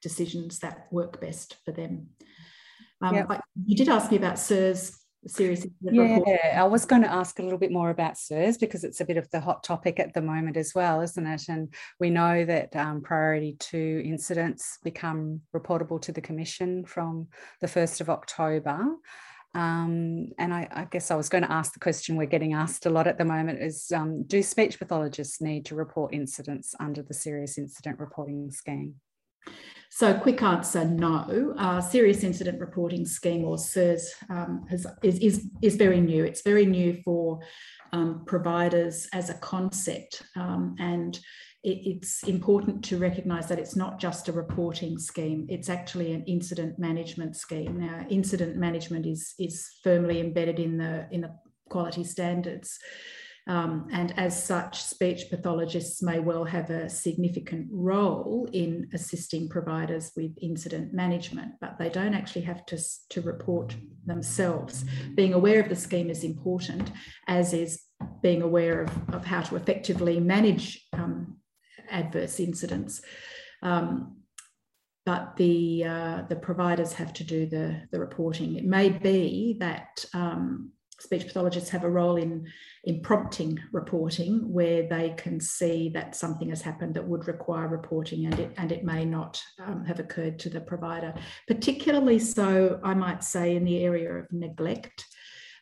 decisions 0.02 0.58
that 0.60 0.86
work 0.90 1.20
best 1.20 1.56
for 1.64 1.72
them. 1.72 2.08
Um, 3.02 3.14
yep. 3.14 3.40
you 3.64 3.76
did 3.76 3.88
ask 3.88 4.10
me 4.10 4.16
about 4.18 4.38
SIRS 4.38 5.00
series. 5.26 5.66
Yeah, 5.80 6.16
report. 6.16 6.40
I 6.54 6.64
was 6.64 6.84
going 6.84 7.02
to 7.02 7.12
ask 7.12 7.38
a 7.38 7.42
little 7.42 7.58
bit 7.58 7.72
more 7.72 7.90
about 7.90 8.18
SIRS 8.18 8.58
because 8.58 8.84
it's 8.84 9.00
a 9.00 9.04
bit 9.04 9.16
of 9.16 9.30
the 9.30 9.40
hot 9.40 9.62
topic 9.62 10.00
at 10.00 10.14
the 10.14 10.22
moment 10.22 10.56
as 10.56 10.74
well, 10.74 11.00
isn't 11.00 11.26
it? 11.26 11.48
And 11.48 11.72
we 11.98 12.10
know 12.10 12.44
that 12.44 12.74
um, 12.76 13.02
priority 13.02 13.56
two 13.58 14.02
incidents 14.04 14.78
become 14.82 15.42
reportable 15.54 16.00
to 16.02 16.12
the 16.12 16.20
Commission 16.20 16.84
from 16.84 17.28
the 17.60 17.66
1st 17.66 18.00
of 18.00 18.10
October. 18.10 18.80
Um, 19.52 20.28
and 20.38 20.54
I, 20.54 20.68
I, 20.70 20.84
guess 20.84 21.10
I 21.10 21.16
was 21.16 21.28
going 21.28 21.42
to 21.42 21.50
ask 21.50 21.72
the 21.72 21.80
question 21.80 22.14
we're 22.14 22.26
getting 22.26 22.54
asked 22.54 22.86
a 22.86 22.90
lot 22.90 23.08
at 23.08 23.18
the 23.18 23.24
moment 23.24 23.60
is 23.60 23.90
um, 23.92 24.22
do 24.22 24.44
speech 24.44 24.78
pathologists 24.78 25.40
need 25.40 25.66
to 25.66 25.74
report 25.74 26.14
incidents 26.14 26.72
under 26.78 27.02
the 27.02 27.14
serious 27.14 27.58
incident 27.58 27.98
reporting 27.98 28.52
scheme? 28.52 28.94
So, 29.92 30.14
quick 30.14 30.40
answer 30.42 30.85
no. 30.85 31.54
Uh, 31.59 31.80
serious 31.80 32.23
incident 32.23 32.61
reporting 32.61 33.04
scheme 33.04 33.44
or 33.44 33.59
SIRS 33.59 34.14
um, 34.30 34.64
has, 34.70 34.87
is, 35.02 35.18
is, 35.18 35.50
is 35.62 35.76
very 35.76 36.00
new. 36.00 36.25
It's 36.25 36.42
very 36.42 36.64
new 36.64 37.00
for 37.04 37.40
um, 37.92 38.25
providers 38.25 39.09
as 39.12 39.30
a 39.30 39.35
concept. 39.35 40.23
Um, 40.37 40.76
and 40.78 41.18
it, 41.64 41.78
it's 41.85 42.23
important 42.23 42.85
to 42.85 42.99
recognise 42.99 43.49
that 43.49 43.59
it's 43.59 43.76
not 43.76 43.99
just 43.99 44.28
a 44.28 44.32
reporting 44.32 44.99
scheme, 44.99 45.47
it's 45.50 45.68
actually 45.68 46.12
an 46.12 46.25
incident 46.25 46.78
management 46.78 47.37
scheme. 47.37 47.80
Now, 47.80 48.06
incident 48.09 48.56
management 48.56 49.06
is, 49.06 49.35
is 49.38 49.68
firmly 49.82 50.20
embedded 50.20 50.59
in 50.59 50.78
the, 50.78 51.09
in 51.11 51.23
the 51.23 51.35
quality 51.68 52.04
standards. 52.04 52.78
Um, 53.47 53.88
and 53.90 54.16
as 54.18 54.42
such, 54.42 54.82
speech 54.82 55.30
pathologists 55.30 56.02
may 56.02 56.18
well 56.18 56.44
have 56.44 56.70
a 56.70 56.88
significant 56.88 57.68
role 57.70 58.49
in 58.52 58.88
assisting 58.92 59.49
providers 59.49 60.12
with 60.16 60.37
incident 60.40 60.92
management, 60.92 61.52
but 61.61 61.78
they 61.78 61.88
don't 61.88 62.14
actually 62.14 62.42
have 62.42 62.64
to, 62.66 62.78
to 63.11 63.20
report 63.23 63.75
themselves. 64.06 64.85
Being 65.14 65.35
aware 65.35 65.61
of 65.61 65.68
the 65.68 65.76
scheme 65.76 66.11
is 66.11 66.23
important, 66.23 66.92
as 67.26 67.52
is 67.52 67.82
being 68.23 68.42
aware 68.42 68.82
of, 68.82 69.14
of 69.14 69.25
how 69.25 69.40
to 69.42 69.56
effectively 69.56 70.20
manage 70.20 70.87
um, 70.92 71.38
adverse 71.90 72.40
incidents. 72.40 73.02
Um, 73.62 74.16
but 75.06 75.37
the 75.37 75.85
uh, 75.85 76.23
the 76.28 76.37
providers 76.37 76.92
have 76.92 77.12
to 77.14 77.25
do 77.25 77.47
the 77.47 77.82
the 77.90 77.99
reporting. 77.99 78.56
It 78.56 78.64
may 78.64 78.90
be 78.90 79.56
that 79.59 80.04
um, 80.12 80.73
speech 81.00 81.26
pathologists 81.26 81.71
have 81.71 81.85
a 81.85 81.90
role 81.90 82.16
in, 82.16 82.47
in 82.85 83.00
prompting 83.00 83.59
reporting 83.73 84.52
where 84.52 84.88
they 84.88 85.14
can 85.16 85.40
see 85.40 85.88
that 85.90 86.14
something 86.14 86.50
has 86.50 86.62
happened 86.62 86.95
that 86.95 87.07
would 87.07 87.26
require 87.26 87.69
reporting 87.69 88.26
and 88.26 88.38
it, 88.38 88.52
and 88.57 88.71
it 88.73 88.85
may 88.85 89.04
not 89.04 89.40
um, 89.64 89.85
have 89.85 89.99
occurred 89.99 90.38
to 90.38 90.50
the 90.50 90.61
provider. 90.61 91.14
Particularly 91.47 92.19
so, 92.19 92.80
I 92.85 92.95
might 92.95 93.25
say, 93.25 93.57
in 93.57 93.64
the 93.64 93.85
area 93.85 94.12
of 94.12 94.33
neglect, 94.33 95.07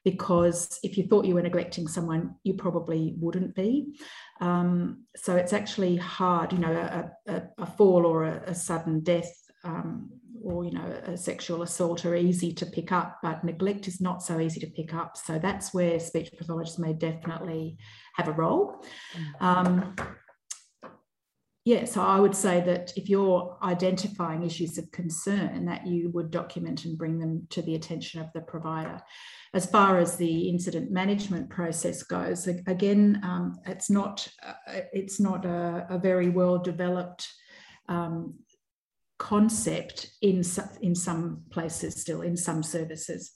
because 0.04 0.78
if 0.82 0.96
you 0.96 1.06
thought 1.06 1.24
you 1.24 1.34
were 1.34 1.42
neglecting 1.42 1.88
someone, 1.88 2.34
you 2.42 2.54
probably 2.54 3.14
wouldn't 3.18 3.54
be. 3.54 3.98
Um, 4.40 5.04
so 5.16 5.36
it's 5.36 5.52
actually 5.52 5.96
hard, 5.96 6.52
you 6.52 6.58
know, 6.58 6.72
a, 6.72 7.32
a, 7.32 7.42
a 7.58 7.66
fall 7.66 8.06
or 8.06 8.24
a, 8.24 8.42
a 8.46 8.54
sudden 8.54 9.00
death 9.00 9.32
um, 9.64 10.10
or 10.42 10.64
you 10.64 10.72
know 10.72 11.00
a 11.06 11.16
sexual 11.16 11.62
assault 11.62 12.04
are 12.04 12.14
easy 12.14 12.52
to 12.52 12.66
pick 12.66 12.92
up 12.92 13.18
but 13.22 13.44
neglect 13.44 13.88
is 13.88 14.00
not 14.00 14.22
so 14.22 14.40
easy 14.40 14.60
to 14.60 14.66
pick 14.66 14.94
up. 14.94 15.16
So 15.16 15.38
that's 15.38 15.74
where 15.74 15.98
speech 16.00 16.30
pathologists 16.36 16.78
may 16.78 16.92
definitely 16.92 17.78
have 18.16 18.28
a 18.28 18.32
role. 18.32 18.84
Mm. 19.14 19.42
um, 19.42 19.96
yeah 21.68 21.84
so 21.84 22.00
i 22.00 22.18
would 22.18 22.34
say 22.34 22.62
that 22.62 22.92
if 22.96 23.10
you're 23.10 23.58
identifying 23.62 24.42
issues 24.42 24.78
of 24.78 24.90
concern 24.90 25.66
that 25.66 25.86
you 25.86 26.08
would 26.14 26.30
document 26.30 26.86
and 26.86 26.96
bring 26.96 27.18
them 27.18 27.46
to 27.50 27.60
the 27.60 27.74
attention 27.74 28.20
of 28.20 28.32
the 28.32 28.40
provider. 28.40 29.00
As 29.54 29.66
far 29.66 29.98
as 29.98 30.16
the 30.16 30.48
incident 30.48 30.90
management 30.90 31.50
process 31.50 32.02
goes 32.02 32.46
again 32.46 33.20
um, 33.22 33.56
it's 33.66 33.90
not 33.90 34.26
uh, 34.46 34.80
it's 34.92 35.20
not 35.20 35.44
a, 35.44 35.86
a 35.90 35.98
very 35.98 36.30
well 36.30 36.58
developed 36.58 37.28
um, 37.88 38.34
concept 39.18 40.10
in, 40.22 40.42
in 40.80 40.94
some 40.94 41.42
places 41.50 42.00
still, 42.00 42.22
in 42.22 42.36
some 42.36 42.62
services. 42.62 43.32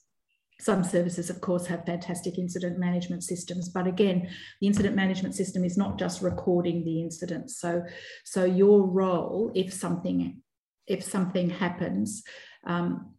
Some 0.61 0.85
services, 0.85 1.29
of 1.29 1.41
course, 1.41 1.67
have 1.67 1.85
fantastic 1.85 2.39
incident 2.39 2.79
management 2.79 3.25
systems, 3.25 3.69
but 3.69 3.89
again, 3.89 4.29
the 4.61 4.69
incident 4.69 4.95
management 4.95 5.35
system 5.35 5.65
is 5.65 5.77
not 5.77 5.99
just 5.99 6.23
recording 6.23 6.85
the 6.85 7.01
incidents. 7.01 7.59
So, 7.61 7.83
so 8.25 8.45
your 8.45 8.87
role, 8.87 9.51
if 9.57 9.73
something, 9.73 10.41
if 10.87 11.03
something 11.03 11.51
happens, 11.51 12.23
um, 12.65 13.15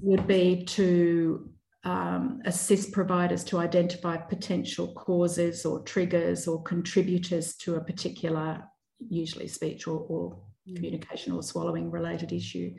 would 0.00 0.26
be 0.26 0.64
to 0.64 1.50
um, 1.84 2.40
assist 2.46 2.92
providers 2.92 3.44
to 3.44 3.58
identify 3.58 4.16
potential 4.16 4.94
causes 4.94 5.66
or 5.66 5.82
triggers 5.82 6.48
or 6.48 6.62
contributors 6.62 7.56
to 7.56 7.76
a 7.76 7.84
particular, 7.84 8.62
usually 9.10 9.48
speech 9.48 9.86
or, 9.86 9.98
or 10.08 10.38
communication 10.74 11.32
or 11.32 11.42
swallowing 11.42 11.90
related 11.90 12.32
issue, 12.32 12.74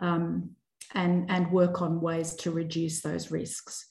um, 0.00 0.50
and, 0.94 1.30
and 1.30 1.50
work 1.50 1.80
on 1.80 2.00
ways 2.00 2.34
to 2.36 2.50
reduce 2.50 3.00
those 3.00 3.30
risks. 3.30 3.86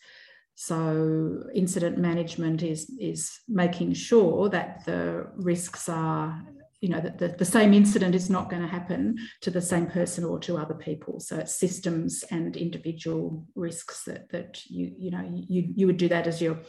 So, 0.56 1.44
incident 1.56 1.98
management 1.98 2.62
is, 2.62 2.92
is 3.00 3.32
making 3.48 3.94
sure 3.94 4.48
that 4.50 4.86
the 4.86 5.28
risks 5.36 5.90
are, 5.90 6.40
you 6.82 6.90
know, 6.90 7.00
that 7.00 7.18
the, 7.18 7.30
the 7.30 7.46
same 7.46 7.74
incident 7.74 8.14
is 8.14 8.30
not 8.30 8.50
going 8.50 8.62
to 8.62 8.68
happen 8.68 9.18
to 9.42 9.50
the 9.50 9.62
same 9.62 9.88
person 9.88 10.24
or 10.24 10.38
to 10.40 10.58
other 10.58 10.76
people. 10.76 11.20
So, 11.20 11.38
it's 11.38 11.56
systems 11.56 12.24
and 12.30 12.56
individual 12.56 13.48
risks 13.56 14.04
that, 14.04 14.30
that 14.30 14.62
you, 14.68 14.94
you 15.00 15.10
know, 15.10 15.28
you, 15.34 15.74
you 15.76 15.88
would 15.88 15.98
do 15.98 16.10
that 16.10 16.28
as 16.28 16.40
your, 16.40 16.60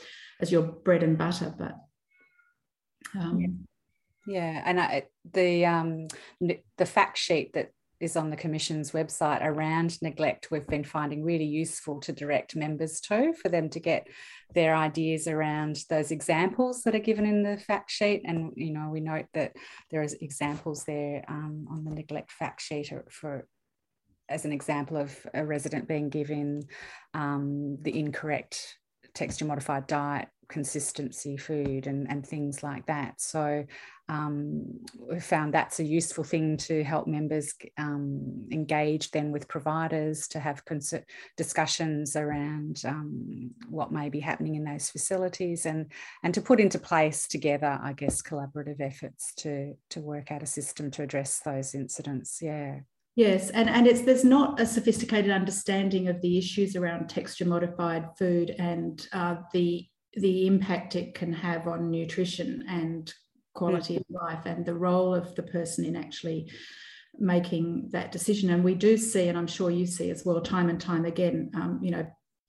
as 0.40 0.50
your 0.50 0.62
bread 0.62 1.02
and 1.02 1.18
butter. 1.18 1.54
But 1.58 1.76
um, 3.20 3.66
yeah. 4.26 4.62
And 4.64 4.80
I, 4.80 5.04
the 5.32 5.66
um, 5.66 6.08
the 6.40 6.86
fact 6.86 7.18
sheet 7.18 7.52
that 7.54 7.70
is 8.00 8.16
on 8.16 8.30
the 8.30 8.36
Commission's 8.36 8.90
website 8.90 9.44
around 9.44 10.00
neglect, 10.02 10.50
we've 10.50 10.66
been 10.66 10.82
finding 10.82 11.22
really 11.22 11.44
useful 11.44 12.00
to 12.00 12.12
direct 12.12 12.56
members 12.56 13.00
to 13.00 13.32
for 13.40 13.48
them 13.48 13.70
to 13.70 13.78
get 13.78 14.08
their 14.54 14.74
ideas 14.74 15.28
around 15.28 15.78
those 15.88 16.10
examples 16.10 16.82
that 16.82 16.96
are 16.96 17.00
given 17.00 17.24
in 17.24 17.44
the 17.44 17.56
fact 17.56 17.90
sheet. 17.90 18.22
And 18.24 18.52
you 18.56 18.72
know, 18.72 18.88
we 18.90 19.00
note 19.00 19.26
that 19.34 19.54
there 19.90 20.02
is 20.02 20.14
examples 20.14 20.84
there 20.84 21.24
um, 21.28 21.66
on 21.70 21.84
the 21.84 21.94
neglect 21.94 22.32
fact 22.32 22.60
sheet 22.60 22.92
for 23.08 23.46
as 24.28 24.44
an 24.44 24.52
example 24.52 24.96
of 24.96 25.16
a 25.34 25.44
resident 25.44 25.86
being 25.86 26.08
given 26.08 26.62
um, 27.12 27.76
the 27.82 27.98
incorrect 27.98 28.78
texture 29.14 29.44
modified 29.44 29.86
diet 29.86 30.28
consistency 30.52 31.36
food 31.36 31.86
and, 31.86 32.08
and 32.10 32.24
things 32.24 32.62
like 32.62 32.86
that. 32.86 33.20
So 33.20 33.64
um, 34.08 34.80
we 35.10 35.18
found 35.18 35.54
that's 35.54 35.80
a 35.80 35.84
useful 35.84 36.22
thing 36.22 36.58
to 36.58 36.84
help 36.84 37.06
members 37.06 37.54
um, 37.78 38.46
engage 38.52 39.10
then 39.10 39.32
with 39.32 39.48
providers 39.48 40.28
to 40.28 40.38
have 40.38 40.64
cons- 40.64 40.94
discussions 41.36 42.14
around 42.14 42.82
um, 42.84 43.50
what 43.68 43.90
may 43.90 44.10
be 44.10 44.20
happening 44.20 44.56
in 44.56 44.64
those 44.64 44.90
facilities 44.90 45.64
and, 45.66 45.90
and 46.22 46.34
to 46.34 46.42
put 46.42 46.60
into 46.60 46.78
place 46.78 47.26
together, 47.26 47.80
I 47.82 47.94
guess, 47.94 48.22
collaborative 48.22 48.80
efforts 48.80 49.32
to, 49.38 49.74
to 49.90 50.00
work 50.00 50.30
out 50.30 50.42
a 50.42 50.46
system 50.46 50.90
to 50.92 51.02
address 51.02 51.40
those 51.40 51.74
incidents. 51.74 52.40
Yeah. 52.42 52.80
Yes, 53.14 53.50
and, 53.50 53.68
and 53.68 53.86
it's 53.86 54.02
there's 54.02 54.24
not 54.24 54.58
a 54.58 54.64
sophisticated 54.64 55.30
understanding 55.30 56.08
of 56.08 56.22
the 56.22 56.38
issues 56.38 56.76
around 56.76 57.08
texture 57.08 57.44
modified 57.44 58.08
food 58.18 58.54
and 58.58 59.06
uh, 59.12 59.36
the 59.52 59.86
the 60.14 60.46
impact 60.46 60.96
it 60.96 61.14
can 61.14 61.32
have 61.32 61.66
on 61.66 61.90
nutrition 61.90 62.64
and 62.68 63.12
quality 63.54 63.96
of 63.96 64.04
life 64.08 64.46
and 64.46 64.64
the 64.64 64.74
role 64.74 65.14
of 65.14 65.34
the 65.34 65.42
person 65.42 65.84
in 65.84 65.96
actually 65.96 66.50
making 67.18 67.88
that 67.92 68.12
decision. 68.12 68.50
And 68.50 68.64
we 68.64 68.74
do 68.74 68.96
see, 68.96 69.28
and 69.28 69.36
I'm 69.36 69.46
sure 69.46 69.70
you 69.70 69.86
see 69.86 70.10
as 70.10 70.24
well, 70.24 70.40
time 70.40 70.68
and 70.68 70.80
time 70.80 71.04
again, 71.04 71.50
um, 71.54 71.80
you 71.82 71.90
know, 71.90 72.06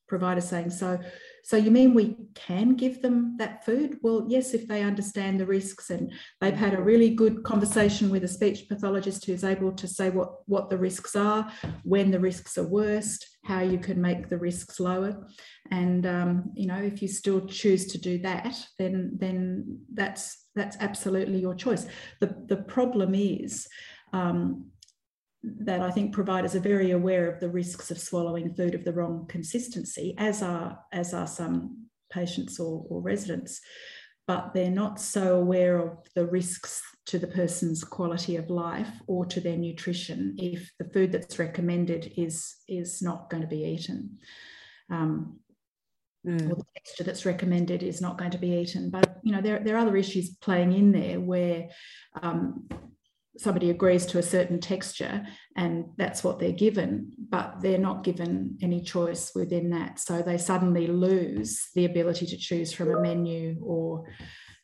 providers 0.08 0.48
saying, 0.48 0.70
so 0.70 1.00
so 1.44 1.58
you 1.58 1.72
mean 1.72 1.94
we 1.94 2.16
can 2.36 2.76
give 2.76 3.02
them 3.02 3.36
that 3.38 3.66
food? 3.66 3.98
Well, 4.02 4.26
yes, 4.30 4.54
if 4.54 4.66
they 4.68 4.82
understand 4.82 5.40
the 5.40 5.46
risks 5.46 5.90
and 5.90 6.14
they've 6.40 6.56
had 6.56 6.74
a 6.74 6.82
really 6.82 7.10
good 7.10 7.44
conversation 7.44 8.10
with 8.10 8.24
a 8.24 8.30
speech 8.30 8.70
pathologist 8.70 9.26
who's 9.26 9.44
able 9.44 9.74
to 9.74 9.88
say 9.88 10.10
what, 10.10 10.48
what 10.48 10.70
the 10.70 10.78
risks 10.78 11.18
are, 11.18 11.52
when 11.84 12.12
the 12.12 12.20
risks 12.20 12.58
are 12.58 12.68
worst, 12.68 13.28
how 13.44 13.60
you 13.60 13.78
can 13.78 14.02
make 14.02 14.30
the 14.30 14.38
risks 14.38 14.80
lower. 14.80 15.28
And 15.70 16.06
um, 16.06 16.52
you 16.56 16.66
know, 16.66 16.82
if 16.82 17.02
you 17.02 17.10
still 17.10 17.46
choose 17.46 17.88
to 17.88 17.98
do 17.98 18.20
that, 18.20 18.56
then 18.80 19.12
then 19.18 19.80
that's 19.94 20.46
that's 20.56 20.78
absolutely 20.80 21.40
your 21.40 21.56
choice. 21.56 21.86
The 22.22 22.36
the 22.48 22.58
problem 22.58 23.14
is 23.16 23.68
um, 24.14 24.68
that 25.44 25.82
I 25.82 25.92
think 25.92 26.14
providers 26.14 26.56
are 26.56 26.62
very 26.62 26.92
aware 26.92 27.30
of 27.30 27.40
the 27.40 27.50
risks 27.50 27.92
of 27.92 28.00
swallowing 28.00 28.54
food 28.54 28.76
of 28.76 28.86
the 28.86 28.94
wrong 28.94 29.26
consistency, 29.28 30.16
as 30.18 30.42
are 30.42 30.80
as 30.92 31.14
are 31.14 31.28
some 31.28 31.88
patients 32.10 32.60
or, 32.60 32.86
or 32.90 33.02
residents, 33.02 33.60
but 34.28 34.54
they're 34.54 34.72
not 34.72 35.00
so 35.00 35.40
aware 35.40 35.78
of 35.80 35.98
the 36.16 36.26
risks 36.26 36.82
to 37.08 37.20
the 37.20 37.28
person's 37.28 37.84
quality 37.84 38.38
of 38.38 38.50
life 38.50 39.02
or 39.08 39.26
to 39.26 39.42
their 39.42 39.58
nutrition 39.58 40.36
if 40.38 40.72
the 40.80 40.86
food 40.86 41.12
that's 41.12 41.40
recommended 41.40 42.14
is 42.16 42.56
is 42.70 43.02
not 43.02 43.30
going 43.30 43.42
to 43.42 43.48
be 43.48 43.66
eaten. 43.66 44.20
Um, 44.90 45.40
mm. 46.26 46.50
Or 46.50 46.56
the 46.56 46.66
texture 46.76 47.04
that's 47.04 47.26
recommended 47.26 47.84
is 47.84 48.00
not 48.00 48.18
going 48.18 48.32
to 48.32 48.38
be 48.38 48.56
eaten. 48.60 48.90
But 48.90 49.20
you 49.24 49.34
know, 49.34 49.42
there, 49.42 49.60
there 49.60 49.76
are 49.76 49.80
other 49.80 49.98
issues 49.98 50.36
playing 50.38 50.72
in 50.72 50.94
there 50.94 51.20
where 51.20 51.68
um, 52.22 52.70
somebody 53.38 53.70
agrees 53.70 54.06
to 54.06 54.20
a 54.20 54.24
certain 54.24 54.60
texture 54.60 55.26
and 55.56 55.86
that's 55.98 56.24
what 56.24 56.40
they're 56.40 56.52
given, 56.52 57.12
but 57.30 57.62
they're 57.62 57.78
not 57.78 58.04
given 58.04 58.58
any 58.62 58.82
choice 58.82 59.32
within 59.34 59.72
that. 59.72 60.00
So 60.00 60.22
they 60.22 60.38
suddenly 60.38 60.88
lose 60.88 61.68
the 61.74 61.86
ability 61.86 62.28
to 62.28 62.38
choose 62.38 62.74
from 62.74 62.92
a 62.92 63.02
menu 63.02 63.60
or 63.64 64.06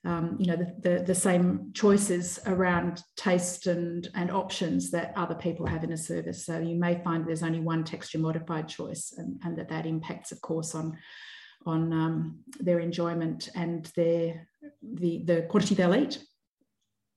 um, 0.06 0.38
you 0.40 0.46
know 0.46 0.56
the, 0.56 0.76
the, 0.80 1.04
the, 1.04 1.16
same 1.16 1.72
choices 1.74 2.40
around 2.46 3.04
taste 3.18 3.68
and, 3.68 4.08
and 4.16 4.32
options 4.32 4.92
that 4.92 5.12
other 5.18 5.36
people 5.36 5.66
have 5.66 5.84
in 5.84 5.92
a 5.92 5.98
service. 5.98 6.46
So 6.46 6.58
you 6.60 6.76
may 6.76 7.04
find 7.04 7.28
there's 7.28 7.44
only 7.44 7.60
one 7.60 7.84
texture 7.84 8.18
modified 8.18 8.70
choice 8.70 9.14
and, 9.18 9.42
and 9.44 9.58
that 9.58 9.68
that 9.68 9.86
impacts, 9.86 10.32
of 10.32 10.40
course, 10.40 10.74
on 10.74 10.98
on 11.66 11.92
um, 11.92 12.40
their 12.62 12.80
enjoyment 12.80 13.50
and 13.56 13.92
their 13.98 14.48
the 14.82 15.22
the 15.26 15.42
quantity 15.50 15.76
they'll 15.76 15.96
eat. 15.96 16.24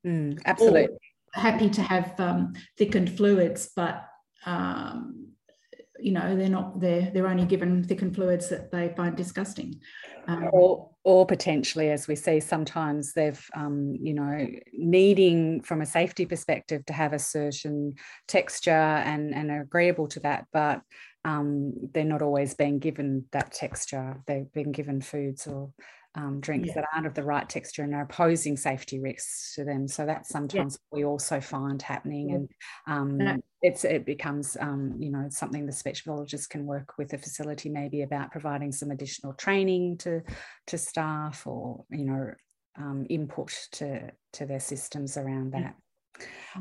Mm, 0.05 0.43
absolutely. 0.45 0.87
Or, 0.87 0.99
happy 1.33 1.69
to 1.71 1.83
have 1.83 2.19
um, 2.19 2.55
thickened 2.79 3.17
fluids, 3.17 3.71
but 3.75 4.05
um, 4.47 5.29
you 5.99 6.13
know 6.13 6.37
they're 6.37 6.49
not 6.49 6.81
they're 6.81 7.11
they're 7.13 7.29
only 7.29 7.45
given 7.45 7.85
thickened 7.85 8.15
fluids 8.15 8.49
that 8.49 8.71
they 8.71 8.93
find 8.97 9.17
disgusting. 9.17 9.81
Um, 10.29 10.51
or, 10.53 10.91
or 11.03 11.27
potentially, 11.27 11.91
as 11.91 12.07
we 12.07 12.15
see, 12.15 12.39
sometimes 12.39 13.13
they've 13.13 13.45
um, 13.55 13.97
you 14.01 14.15
know 14.15 14.47
needing 14.73 15.63
from 15.63 15.81
a 15.81 15.87
safety 15.87 16.27
perspective 16.27 16.85
to 16.87 16.93
have 16.93 17.13
a 17.13 17.19
certain 17.19 17.95
texture 18.29 18.71
and 18.71 19.35
and 19.35 19.51
agreeable 19.51 20.09
to 20.09 20.21
that, 20.21 20.47
but 20.53 20.83
um, 21.25 21.73
they're 21.93 22.05
not 22.05 22.23
always 22.23 22.55
being 22.55 22.79
given 22.79 23.25
that 23.33 23.53
texture. 23.53 24.21
They've 24.27 24.53
been 24.53 24.73
given 24.73 25.01
foods 25.01 25.47
or 25.47 25.71
um, 26.15 26.41
drinks 26.41 26.69
yeah. 26.69 26.75
that 26.75 26.89
aren't 26.93 27.07
of 27.07 27.15
the 27.15 27.23
right 27.23 27.49
texture 27.49 27.83
and 27.83 27.95
are 27.95 28.07
posing 28.07 28.57
safety 28.57 29.01
risks 29.01 29.55
to 29.55 29.65
them. 29.65 29.89
So 29.89 30.05
that's 30.05 30.29
sometimes 30.29 30.79
yeah. 30.93 30.97
we 30.97 31.05
also 31.05 31.41
find 31.41 31.81
happening, 31.81 32.29
yeah. 32.29 32.95
and 32.95 33.29
um, 33.29 33.43
it's 33.63 33.85
it 33.85 34.05
becomes 34.05 34.57
um, 34.61 34.97
you 34.99 35.11
know 35.11 35.27
something 35.31 35.65
the 35.65 35.73
speech 35.73 36.05
pathologist 36.05 36.51
can 36.51 36.67
work 36.67 36.95
with 36.99 37.09
the 37.09 37.19
facility 37.19 37.69
maybe 37.69 38.03
about 38.03 38.31
providing 38.31 38.73
some 38.73 38.91
additional 38.91 39.33
training 39.35 39.97
to 39.99 40.21
to 40.67 40.77
staff 40.77 41.47
or 41.47 41.85
you 41.91 42.05
know 42.05 42.31
um, 42.77 43.07
input 43.09 43.69
to 43.73 44.11
to 44.35 44.47
their 44.47 44.61
systems 44.61 45.17
around 45.17 45.53
that. 45.53 45.75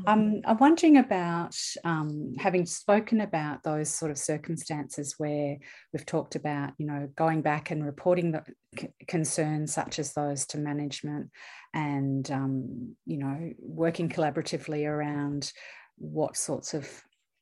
Um, 0.06 0.40
I'm 0.44 0.58
wondering 0.58 0.96
about 0.96 1.56
um, 1.84 2.34
having 2.38 2.64
spoken 2.66 3.20
about 3.20 3.62
those 3.62 3.90
sort 3.90 4.10
of 4.10 4.18
circumstances 4.18 5.16
where 5.18 5.58
we've 5.92 6.06
talked 6.06 6.34
about, 6.34 6.72
you 6.78 6.86
know, 6.86 7.08
going 7.14 7.42
back 7.42 7.70
and 7.70 7.84
reporting 7.84 8.32
the 8.32 8.42
c- 8.78 8.88
concerns 9.06 9.72
such 9.72 9.98
as 9.98 10.14
those 10.14 10.46
to 10.46 10.58
management 10.58 11.30
and, 11.74 12.30
um, 12.30 12.96
you 13.06 13.18
know, 13.18 13.52
working 13.58 14.08
collaboratively 14.08 14.86
around 14.86 15.52
what 15.98 16.36
sorts 16.36 16.74
of 16.74 16.88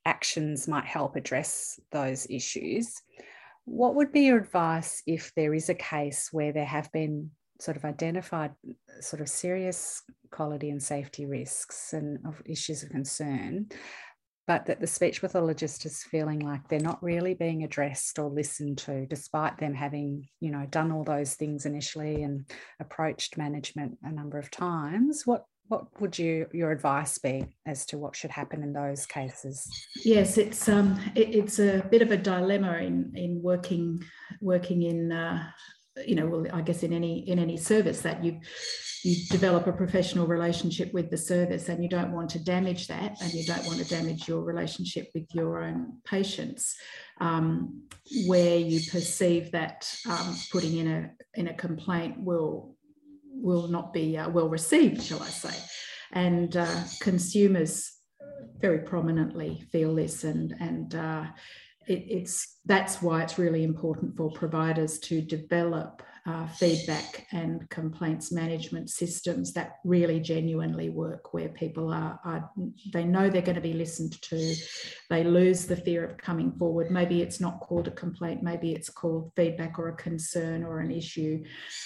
actions 0.05 0.67
might 0.67 0.85
help 0.85 1.15
address 1.15 1.79
those 1.91 2.27
issues. 2.29 3.01
What 3.65 3.95
would 3.95 4.11
be 4.11 4.21
your 4.21 4.39
advice 4.39 5.01
if 5.05 5.31
there 5.35 5.53
is 5.53 5.69
a 5.69 5.75
case 5.75 6.29
where 6.31 6.51
there 6.51 6.65
have 6.65 6.91
been 6.91 7.31
sort 7.61 7.77
of 7.77 7.85
identified 7.85 8.51
sort 9.01 9.21
of 9.21 9.29
serious 9.29 10.01
quality 10.31 10.71
and 10.71 10.81
safety 10.81 11.25
risks 11.25 11.93
and 11.93 12.17
of 12.25 12.41
issues 12.45 12.81
of 12.81 12.89
concern, 12.89 13.67
but 14.47 14.65
that 14.65 14.79
the 14.79 14.87
speech 14.87 15.21
pathologist 15.21 15.85
is 15.85 16.03
feeling 16.03 16.39
like 16.39 16.67
they're 16.67 16.79
not 16.79 17.01
really 17.03 17.35
being 17.35 17.63
addressed 17.63 18.17
or 18.17 18.29
listened 18.29 18.79
to, 18.79 19.05
despite 19.05 19.59
them 19.59 19.75
having, 19.75 20.27
you 20.39 20.51
know, 20.51 20.65
done 20.71 20.91
all 20.91 21.03
those 21.03 21.35
things 21.35 21.65
initially 21.67 22.23
and 22.23 22.49
approached 22.79 23.37
management 23.37 23.97
a 24.03 24.11
number 24.11 24.39
of 24.39 24.49
times. 24.49 25.21
What 25.25 25.45
what 25.67 26.01
would 26.01 26.19
you 26.19 26.47
your 26.51 26.71
advice 26.71 27.17
be 27.19 27.45
as 27.65 27.85
to 27.85 27.97
what 27.97 28.15
should 28.15 28.31
happen 28.31 28.63
in 28.63 28.73
those 28.73 29.05
cases? 29.05 29.69
Yes, 30.03 30.37
it's 30.37 30.67
um 30.67 30.99
it, 31.15 31.33
it's 31.35 31.59
a 31.59 31.85
bit 31.91 32.01
of 32.01 32.11
a 32.11 32.17
dilemma 32.17 32.73
in 32.79 33.13
in 33.15 33.41
working 33.41 34.03
working 34.41 34.81
in 34.81 35.11
uh, 35.11 35.43
you 36.05 36.15
know 36.15 36.25
well 36.25 36.45
i 36.53 36.61
guess 36.61 36.83
in 36.83 36.93
any 36.93 37.27
in 37.29 37.37
any 37.39 37.57
service 37.57 38.01
that 38.01 38.23
you 38.23 38.39
you 39.03 39.15
develop 39.29 39.65
a 39.65 39.73
professional 39.73 40.27
relationship 40.27 40.93
with 40.93 41.09
the 41.09 41.17
service 41.17 41.69
and 41.69 41.81
you 41.81 41.89
don't 41.89 42.11
want 42.11 42.29
to 42.29 42.43
damage 42.43 42.87
that 42.87 43.19
and 43.21 43.33
you 43.33 43.43
don't 43.45 43.65
want 43.65 43.79
to 43.79 43.87
damage 43.87 44.27
your 44.27 44.41
relationship 44.41 45.09
with 45.15 45.25
your 45.33 45.63
own 45.63 45.97
patients 46.05 46.75
um, 47.19 47.83
where 48.27 48.57
you 48.57 48.79
perceive 48.91 49.51
that 49.51 49.91
um, 50.07 50.35
putting 50.51 50.77
in 50.77 50.87
a 50.87 51.11
in 51.33 51.47
a 51.47 51.53
complaint 51.53 52.15
will 52.19 52.75
will 53.33 53.67
not 53.67 53.91
be 53.91 54.17
uh, 54.17 54.29
well 54.29 54.49
received 54.49 55.01
shall 55.01 55.21
i 55.21 55.29
say. 55.29 55.55
And 56.13 56.57
uh, 56.57 56.83
consumers 56.99 57.93
very 58.59 58.79
prominently 58.79 59.63
feel 59.71 59.95
this 59.95 60.23
and 60.23 60.53
and 60.59 60.93
uh, 60.93 61.25
it, 61.91 62.05
it's 62.07 62.59
that's 62.65 63.01
why 63.01 63.23
it's 63.23 63.37
really 63.37 63.63
important 63.63 64.15
for 64.15 64.31
providers 64.31 64.99
to 64.99 65.21
develop 65.21 66.03
uh, 66.27 66.47
feedback 66.47 67.25
and 67.31 67.67
complaints 67.71 68.31
management 68.31 68.91
systems 68.91 69.53
that 69.53 69.77
really 69.83 70.19
genuinely 70.19 70.89
work 70.89 71.33
where 71.33 71.49
people 71.49 71.91
are, 71.91 72.19
are, 72.23 72.47
they 72.93 73.03
know 73.03 73.27
they're 73.27 73.41
going 73.41 73.55
to 73.55 73.61
be 73.61 73.73
listened 73.73 74.21
to. 74.21 74.55
They 75.09 75.23
lose 75.23 75.65
the 75.65 75.75
fear 75.75 76.05
of 76.05 76.17
coming 76.17 76.51
forward. 76.51 76.91
Maybe 76.91 77.23
it's 77.23 77.39
not 77.39 77.59
called 77.59 77.87
a 77.87 77.91
complaint 77.91 78.43
maybe 78.43 78.73
it's 78.73 78.89
called 78.89 79.31
feedback 79.35 79.77
or 79.79 79.89
a 79.89 79.95
concern 79.95 80.63
or 80.63 80.79
an 80.79 80.91
issue 80.91 81.43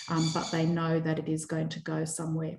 um, 0.10 0.30
but 0.34 0.50
they 0.52 0.65
know 0.65 1.00
that 1.00 1.20
it 1.20 1.28
is 1.28 1.46
going 1.46 1.70
to 1.70 1.80
go 1.82 2.06
somewhere 2.06 2.58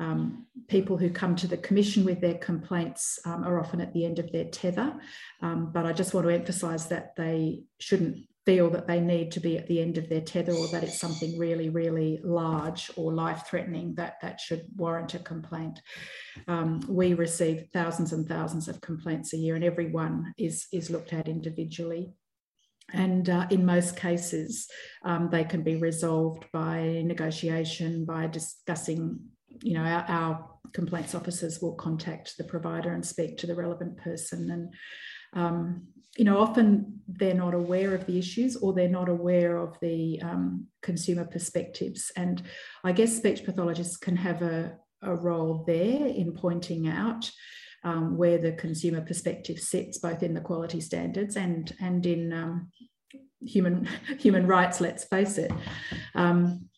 um, 0.00 0.46
people 0.66 0.96
who 0.96 1.10
come 1.10 1.36
to 1.36 1.46
the 1.46 1.58
Commission 1.58 2.04
with 2.04 2.20
their 2.20 2.38
complaints 2.38 3.18
um, 3.26 3.44
are 3.44 3.60
often 3.60 3.80
at 3.80 3.92
the 3.92 4.04
end 4.04 4.18
of 4.18 4.32
their 4.32 4.46
tether. 4.46 4.94
Um, 5.42 5.70
but 5.72 5.84
I 5.84 5.92
just 5.92 6.14
want 6.14 6.26
to 6.26 6.34
emphasise 6.34 6.86
that 6.86 7.14
they 7.16 7.64
shouldn't 7.78 8.26
feel 8.46 8.70
that 8.70 8.86
they 8.86 8.98
need 8.98 9.30
to 9.32 9.40
be 9.40 9.58
at 9.58 9.66
the 9.66 9.80
end 9.80 9.98
of 9.98 10.08
their 10.08 10.22
tether 10.22 10.54
or 10.54 10.66
that 10.68 10.82
it's 10.82 10.98
something 10.98 11.38
really, 11.38 11.68
really 11.68 12.18
large 12.24 12.90
or 12.96 13.12
life 13.12 13.44
threatening 13.46 13.94
that, 13.96 14.14
that 14.22 14.40
should 14.40 14.64
warrant 14.74 15.12
a 15.12 15.18
complaint. 15.18 15.78
Um, 16.48 16.80
we 16.88 17.12
receive 17.12 17.68
thousands 17.74 18.14
and 18.14 18.26
thousands 18.26 18.68
of 18.68 18.80
complaints 18.80 19.34
a 19.34 19.36
year, 19.36 19.54
and 19.54 19.64
every 19.64 19.90
one 19.90 20.32
is, 20.38 20.66
is 20.72 20.88
looked 20.88 21.12
at 21.12 21.28
individually. 21.28 22.14
And 22.92 23.28
uh, 23.28 23.46
in 23.50 23.66
most 23.66 23.96
cases, 23.96 24.66
um, 25.04 25.28
they 25.30 25.44
can 25.44 25.62
be 25.62 25.76
resolved 25.76 26.46
by 26.52 27.02
negotiation, 27.04 28.04
by 28.04 28.26
discussing 28.26 29.20
you 29.62 29.74
know, 29.74 29.82
our, 29.82 30.04
our, 30.08 30.50
complaints 30.72 31.16
officers 31.16 31.60
will 31.60 31.74
contact 31.74 32.36
the 32.38 32.44
provider 32.44 32.92
and 32.92 33.04
speak 33.04 33.36
to 33.36 33.44
the 33.44 33.54
relevant 33.56 33.96
person. 33.96 34.50
And, 34.52 34.72
um, 35.32 35.88
you 36.16 36.24
know, 36.24 36.38
often 36.38 37.00
they're 37.08 37.34
not 37.34 37.54
aware 37.54 37.92
of 37.92 38.06
the 38.06 38.18
issues 38.18 38.54
or 38.54 38.72
they're 38.72 38.88
not 38.88 39.08
aware 39.08 39.56
of 39.56 39.76
the 39.80 40.20
um, 40.22 40.68
consumer 40.80 41.24
perspectives. 41.24 42.12
And 42.14 42.42
I 42.84 42.92
guess 42.92 43.16
speech 43.16 43.44
pathologists 43.44 43.96
can 43.96 44.14
have 44.16 44.42
a, 44.42 44.76
a 45.02 45.12
role 45.12 45.64
there 45.66 46.06
in 46.06 46.34
pointing 46.34 46.86
out 46.86 47.28
um, 47.82 48.16
where 48.16 48.38
the 48.38 48.52
consumer 48.52 49.00
perspective 49.00 49.58
sits, 49.58 49.98
both 49.98 50.22
in 50.22 50.34
the 50.34 50.40
quality 50.40 50.80
standards 50.80 51.36
and, 51.36 51.74
and 51.80 52.04
in 52.06 52.32
um, 52.32 52.70
human, 53.40 53.88
human 54.18 54.46
rights, 54.46 54.80
let's 54.80 55.04
face 55.04 55.38
it. 55.38 55.50
Um, 56.14 56.69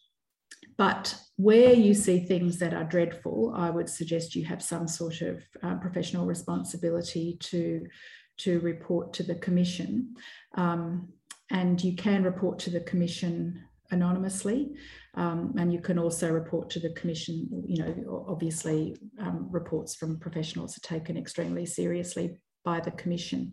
but 0.77 1.15
where 1.37 1.73
you 1.73 1.95
see 1.95 2.21
things 2.21 2.59
that 2.59 2.75
are 2.75 2.85
dreadful, 2.85 3.53
I 3.57 3.71
would 3.71 3.89
suggest 3.89 4.35
you 4.35 4.45
have 4.45 4.63
some 4.63 4.87
sort 4.87 5.21
of 5.23 5.43
uh, 5.63 5.77
professional 5.77 6.27
responsibility 6.27 7.37
to, 7.41 7.87
to 8.39 8.61
report 8.61 9.13
to 9.15 9.23
the 9.23 9.35
Commission. 9.37 10.15
Um, 10.55 11.09
and 11.51 11.83
you 11.83 11.97
can 11.97 12.23
report 12.23 12.59
to 12.61 12.71
the 12.71 12.81
Commission 12.81 13.63
anonymously. 13.91 14.73
Um, 15.15 15.55
and 15.59 15.73
you 15.73 15.81
can 15.81 15.99
also 15.99 16.31
report 16.31 16.71
to 16.71 16.81
the 16.81 16.91
Commission. 16.91 17.65
You 17.67 17.85
know, 17.85 18.25
obviously, 18.29 18.97
um, 19.21 19.49
reports 19.51 19.95
from 19.95 20.19
professionals 20.19 20.77
are 20.77 20.81
taken 20.81 21.17
extremely 21.17 21.67
seriously 21.67 22.39
by 22.65 22.81
the 22.81 22.91
commission. 22.93 23.53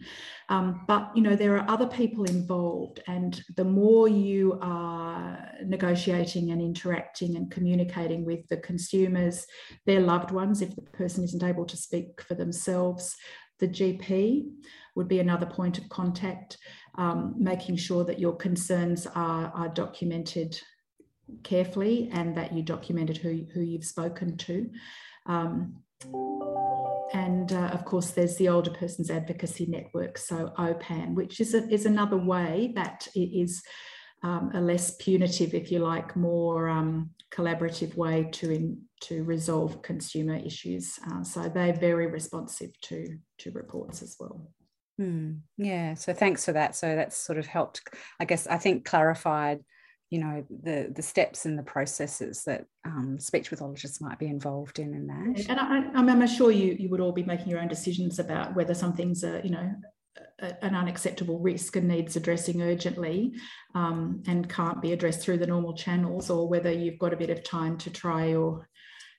Um, 0.50 0.82
but 0.88 1.12
you 1.16 1.22
know 1.22 1.36
there 1.36 1.58
are 1.58 1.70
other 1.70 1.88
people 1.88 2.26
involved, 2.26 3.02
and 3.08 3.42
the 3.56 3.64
more 3.64 4.08
you 4.08 4.58
are 4.62 5.50
negotiating 5.66 6.52
and 6.52 6.62
interacting 6.62 7.36
and 7.36 7.52
communicating 7.52 8.26
with 8.26 8.48
the 8.48 8.58
consumers, 8.58 9.46
their 9.86 10.02
loved 10.02 10.32
ones, 10.32 10.62
if 10.62 10.76
the 10.76 10.82
person 10.82 11.24
isn't 11.24 11.44
able 11.44 11.66
to 11.66 11.78
speak 11.78 12.22
for 12.22 12.36
themselves, 12.36 13.16
the 13.60 13.68
GP 13.68 14.50
would 14.96 15.08
be 15.08 15.20
another 15.20 15.46
point 15.46 15.78
of 15.78 15.88
contact, 15.90 16.58
um, 16.96 17.36
making 17.38 17.76
sure 17.76 18.04
that 18.04 18.20
your 18.20 18.36
concerns 18.36 19.08
are, 19.08 19.52
are 19.54 19.70
documented 19.70 20.60
carefully 21.44 22.10
and 22.12 22.36
that 22.36 22.54
you 22.54 22.64
documented 22.64 23.18
who, 23.18 23.46
who 23.54 23.62
you've 23.62 23.86
spoken 23.86 24.36
to. 24.38 24.70
Um, 25.26 25.84
and 27.14 27.52
uh, 27.52 27.70
of 27.74 27.86
course, 27.86 28.12
there's 28.12 28.36
the 28.38 28.50
Older 28.50 28.72
Persons 28.72 29.10
Advocacy 29.10 29.66
Network, 29.66 30.18
so 30.18 30.54
OPAN, 30.58 31.16
which 31.16 31.40
is, 31.40 31.54
a, 31.54 31.68
is 31.70 31.86
another 31.86 32.18
way 32.18 32.72
that 32.76 33.08
it 33.16 33.20
is 33.20 33.62
um, 34.24 34.52
a 34.54 34.62
less 34.62 34.96
punitive, 34.96 35.54
if 35.54 35.72
you 35.72 35.80
like, 35.80 36.16
more 36.16 36.70
um, 36.70 37.12
collaborative 37.32 37.96
way 37.96 38.30
to 38.34 38.52
in, 38.52 38.82
to 39.02 39.24
resolve 39.24 39.82
consumer 39.82 40.36
issues. 40.36 41.00
Uh, 41.10 41.24
so 41.24 41.50
they're 41.50 41.74
very 41.74 42.08
responsive 42.08 42.72
to 42.82 43.18
to 43.40 43.52
reports 43.52 44.02
as 44.02 44.16
well. 44.20 44.52
Hmm. 44.98 45.36
yeah, 45.56 45.94
so 45.94 46.14
thanks 46.14 46.44
for 46.44 46.52
that. 46.52 46.76
So 46.76 46.94
that's 46.94 47.16
sort 47.16 47.38
of 47.38 47.48
helped, 47.48 47.82
I 48.20 48.26
guess, 48.26 48.48
I 48.48 48.58
think 48.58 48.84
clarified 48.84 49.62
you 50.10 50.20
know 50.20 50.44
the 50.64 50.92
the 50.96 51.02
steps 51.02 51.46
and 51.46 51.58
the 51.58 51.64
processes 51.64 52.44
that 52.44 52.66
um, 52.86 53.20
speech 53.20 53.50
pathologists 53.50 54.02
might 54.02 54.18
be 54.18 54.28
involved 54.28 54.80
in 54.80 54.94
in 54.94 55.08
that. 55.08 55.46
And 55.50 55.60
I, 55.60 56.12
am 56.12 56.28
sure 56.28 56.52
you 56.52 56.76
you 56.80 56.90
would 56.90 57.00
all 57.00 57.12
be 57.12 57.24
making 57.24 57.50
your 57.50 57.60
own 57.60 57.68
decisions 57.68 58.18
about 58.18 58.56
whether 58.56 58.74
something's 58.74 59.24
a 59.24 59.42
you 59.44 59.52
know 59.52 59.72
a, 60.40 60.66
an 60.66 60.76
unacceptable 60.76 61.40
risk 61.40 61.76
and 61.76 61.88
needs 61.88 62.16
addressing 62.16 62.62
urgently 62.62 63.34
um, 63.76 64.24
and 64.28 64.50
can't 64.50 64.82
be 64.82 64.94
addressed 64.94 65.22
through 65.22 65.38
the 65.38 65.48
normal 65.48 65.74
channels, 65.74 66.30
or 66.30 66.48
whether 66.48 66.72
you've 66.72 67.00
got 67.00 67.14
a 67.14 67.18
bit 67.18 67.30
of 67.30 67.44
time 67.44 67.78
to 67.78 67.92
try 67.92 68.26
your 68.28 68.68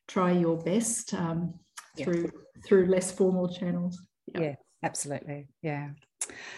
try 0.08 0.32
your 0.32 0.58
best 0.58 1.14
um, 1.14 1.54
yeah. 1.96 2.04
through 2.04 2.30
through 2.66 2.86
less 2.86 3.12
formal 3.12 3.48
channels. 3.48 4.02
Yeah. 4.34 4.40
yeah, 4.40 4.54
absolutely. 4.82 5.46
Yeah. 5.62 5.90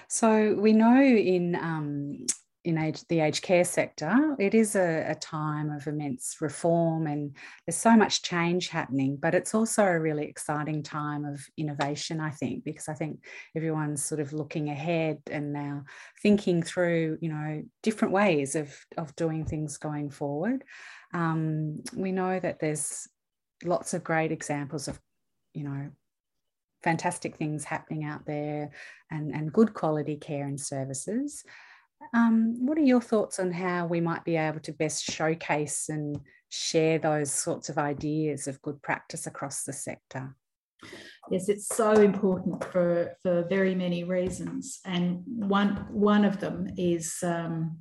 So 0.09 0.55
we 0.59 0.73
know 0.73 1.01
in 1.03 1.55
um, 1.55 2.27
in 2.65 2.79
age, 2.79 3.03
the 3.09 3.21
aged 3.21 3.43
care 3.43 3.65
sector, 3.65 4.37
it 4.39 4.55
is 4.55 4.77
a, 4.77 5.05
a, 5.09 5.15
time 5.17 5.71
of 5.71 5.87
immense 5.87 6.37
reform 6.41 7.07
and 7.09 7.35
there's 7.67 7.77
so 7.77 7.97
much 7.97 8.23
change 8.23 8.69
happening, 8.69 9.17
but 9.21 9.35
it's 9.35 9.55
also 9.55 9.85
a 9.85 9.99
really 9.99 10.27
exciting 10.27 10.83
time 10.83 11.25
of 11.25 11.45
innovation, 11.57 12.21
I 12.21 12.31
think, 12.31 12.63
because 12.65 12.89
I 12.89 12.95
think 12.95 13.25
everyone's 13.57 14.05
sort 14.05 14.21
of 14.21 14.33
looking 14.33 14.69
ahead 14.69 15.19
and 15.31 15.53
now 15.53 15.85
thinking 16.23 16.63
through, 16.63 17.19
you 17.21 17.31
know, 17.31 17.63
different 17.83 18.15
ways 18.15 18.55
of, 18.55 18.73
of 18.97 19.15
doing 19.17 19.45
things 19.45 19.77
going 19.77 20.11
forward. 20.11 20.63
Um, 21.13 21.83
we 21.97 22.13
know 22.13 22.39
that 22.39 22.61
there's 22.61 23.09
lots 23.65 23.93
of 23.93 24.05
great 24.05 24.31
examples 24.31 24.87
of, 24.87 25.01
you 25.53 25.65
know, 25.65 25.91
fantastic 26.85 27.37
things 27.37 27.65
happening 27.65 28.05
out 28.05 28.25
there 28.25 28.71
and, 29.11 29.33
and 29.33 29.53
good 29.53 29.75
quality 29.75 30.17
care 30.17 30.47
and 30.47 30.61
services. 30.61 31.45
Um, 32.15 32.67
what 32.67 32.79
are 32.79 32.83
your 32.83 33.01
thoughts 33.01 33.39
on 33.39 33.53
how 33.53 33.87
we 33.87 34.01
might 34.01 34.25
be 34.25 34.37
able 34.37 34.61
to 34.61 34.73
best 34.73 35.05
showcase 35.05 35.89
and 35.89 36.21
share 36.49 36.99
those 36.99 37.33
sorts 37.33 37.69
of 37.69 37.79
ideas 37.79 38.47
of 38.47 38.63
good 38.63 38.81
practice 38.83 39.27
across 39.27 39.65
the 39.65 39.73
sector? 39.73 40.37
Yes, 41.31 41.49
it's 41.49 41.69
so 41.69 41.93
important 41.93 42.65
for, 42.65 43.17
for 43.23 43.45
very 43.49 43.75
many 43.75 44.05
reasons. 44.05 44.81
And 44.85 45.23
one, 45.27 45.87
one 45.91 46.25
of 46.25 46.41
them 46.41 46.69
is 46.77 47.19
um, 47.23 47.79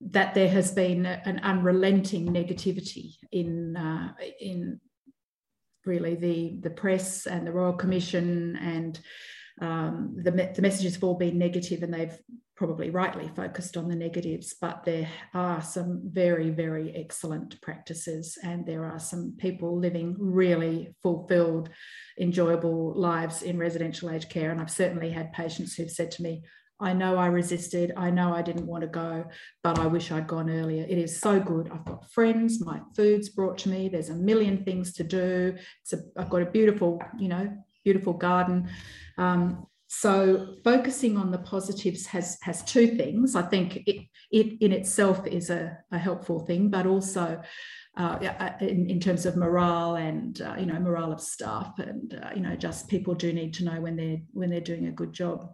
that 0.00 0.34
there 0.34 0.48
has 0.48 0.70
been 0.70 1.04
an 1.06 1.40
unrelenting 1.40 2.28
negativity 2.28 3.14
in, 3.32 3.76
uh, 3.76 4.12
in 4.40 4.80
really 5.84 6.14
the, 6.14 6.60
the 6.62 6.70
press 6.70 7.26
and 7.26 7.46
the 7.46 7.52
Royal 7.52 7.72
Commission 7.72 8.56
and 8.56 9.00
um, 9.60 10.16
the, 10.16 10.30
the 10.30 10.62
messages 10.62 10.94
have 10.94 11.04
all 11.04 11.14
been 11.14 11.38
negative 11.38 11.82
and 11.82 11.92
they've 11.92 12.18
probably 12.56 12.90
rightly 12.90 13.28
focused 13.34 13.76
on 13.76 13.88
the 13.88 13.96
negatives, 13.96 14.54
but 14.60 14.84
there 14.84 15.08
are 15.32 15.60
some 15.60 16.02
very, 16.04 16.50
very 16.50 16.94
excellent 16.94 17.60
practices, 17.60 18.38
and 18.42 18.64
there 18.64 18.84
are 18.84 19.00
some 19.00 19.34
people 19.38 19.78
living 19.78 20.14
really 20.18 20.94
fulfilled, 21.02 21.68
enjoyable 22.20 22.94
lives 22.94 23.42
in 23.42 23.58
residential 23.58 24.10
aged 24.10 24.30
care. 24.30 24.50
And 24.50 24.60
I've 24.60 24.70
certainly 24.70 25.10
had 25.10 25.32
patients 25.32 25.74
who've 25.74 25.90
said 25.90 26.10
to 26.12 26.22
me, 26.22 26.42
I 26.80 26.92
know 26.92 27.16
I 27.16 27.26
resisted. 27.26 27.92
I 27.96 28.10
know 28.10 28.34
I 28.34 28.42
didn't 28.42 28.66
want 28.66 28.82
to 28.82 28.88
go, 28.88 29.24
but 29.62 29.78
I 29.78 29.86
wish 29.86 30.10
I'd 30.10 30.26
gone 30.26 30.50
earlier. 30.50 30.84
It 30.88 30.98
is 30.98 31.20
so 31.20 31.40
good. 31.40 31.70
I've 31.72 31.84
got 31.84 32.10
friends, 32.10 32.64
my 32.64 32.80
food's 32.96 33.28
brought 33.28 33.58
to 33.58 33.68
me. 33.68 33.88
There's 33.88 34.10
a 34.10 34.14
million 34.14 34.64
things 34.64 34.92
to 34.94 35.04
do. 35.04 35.56
I've 36.16 36.30
got 36.30 36.42
a 36.42 36.46
beautiful, 36.46 37.00
you 37.18 37.28
know, 37.28 37.56
beautiful 37.84 38.12
garden. 38.12 38.68
Um, 39.18 39.66
so 40.00 40.56
focusing 40.64 41.16
on 41.16 41.30
the 41.30 41.38
positives 41.38 42.06
has 42.06 42.36
has 42.42 42.64
two 42.64 42.96
things. 42.96 43.36
I 43.36 43.42
think 43.42 43.76
it, 43.86 44.06
it 44.30 44.60
in 44.60 44.72
itself 44.72 45.26
is 45.26 45.50
a, 45.50 45.78
a 45.92 45.98
helpful 45.98 46.40
thing, 46.40 46.68
but 46.68 46.86
also 46.86 47.40
uh, 47.96 48.18
uh, 48.40 48.52
in, 48.60 48.90
in, 48.90 48.98
terms 48.98 49.24
of 49.24 49.36
morale 49.36 49.94
and 49.94 50.40
uh, 50.42 50.56
you 50.58 50.66
know 50.66 50.80
morale 50.80 51.12
of 51.12 51.20
staff 51.20 51.78
and 51.78 52.20
uh, 52.22 52.30
you 52.34 52.40
know 52.40 52.56
just 52.56 52.88
people 52.88 53.14
do 53.14 53.32
need 53.32 53.54
to 53.54 53.64
know 53.64 53.80
when 53.80 53.94
they're 53.94 54.20
when 54.32 54.50
they're 54.50 54.60
doing 54.60 54.86
a 54.86 54.92
good 54.92 55.12
job. 55.12 55.48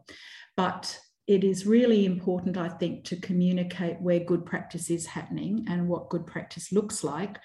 But 0.57 0.98
it 1.26 1.44
is 1.44 1.66
really 1.66 2.07
important, 2.07 2.57
I 2.57 2.68
think, 2.68 3.05
to 3.05 3.16
communicate 3.16 4.00
where 4.00 4.20
good 4.20 4.46
practice 4.46 4.90
is 4.90 5.07
happening 5.07 5.66
and 5.68 5.87
what 5.87 6.09
good 6.09 6.26
practice 6.26 6.72
looks 6.72 7.05
like, 7.05 7.38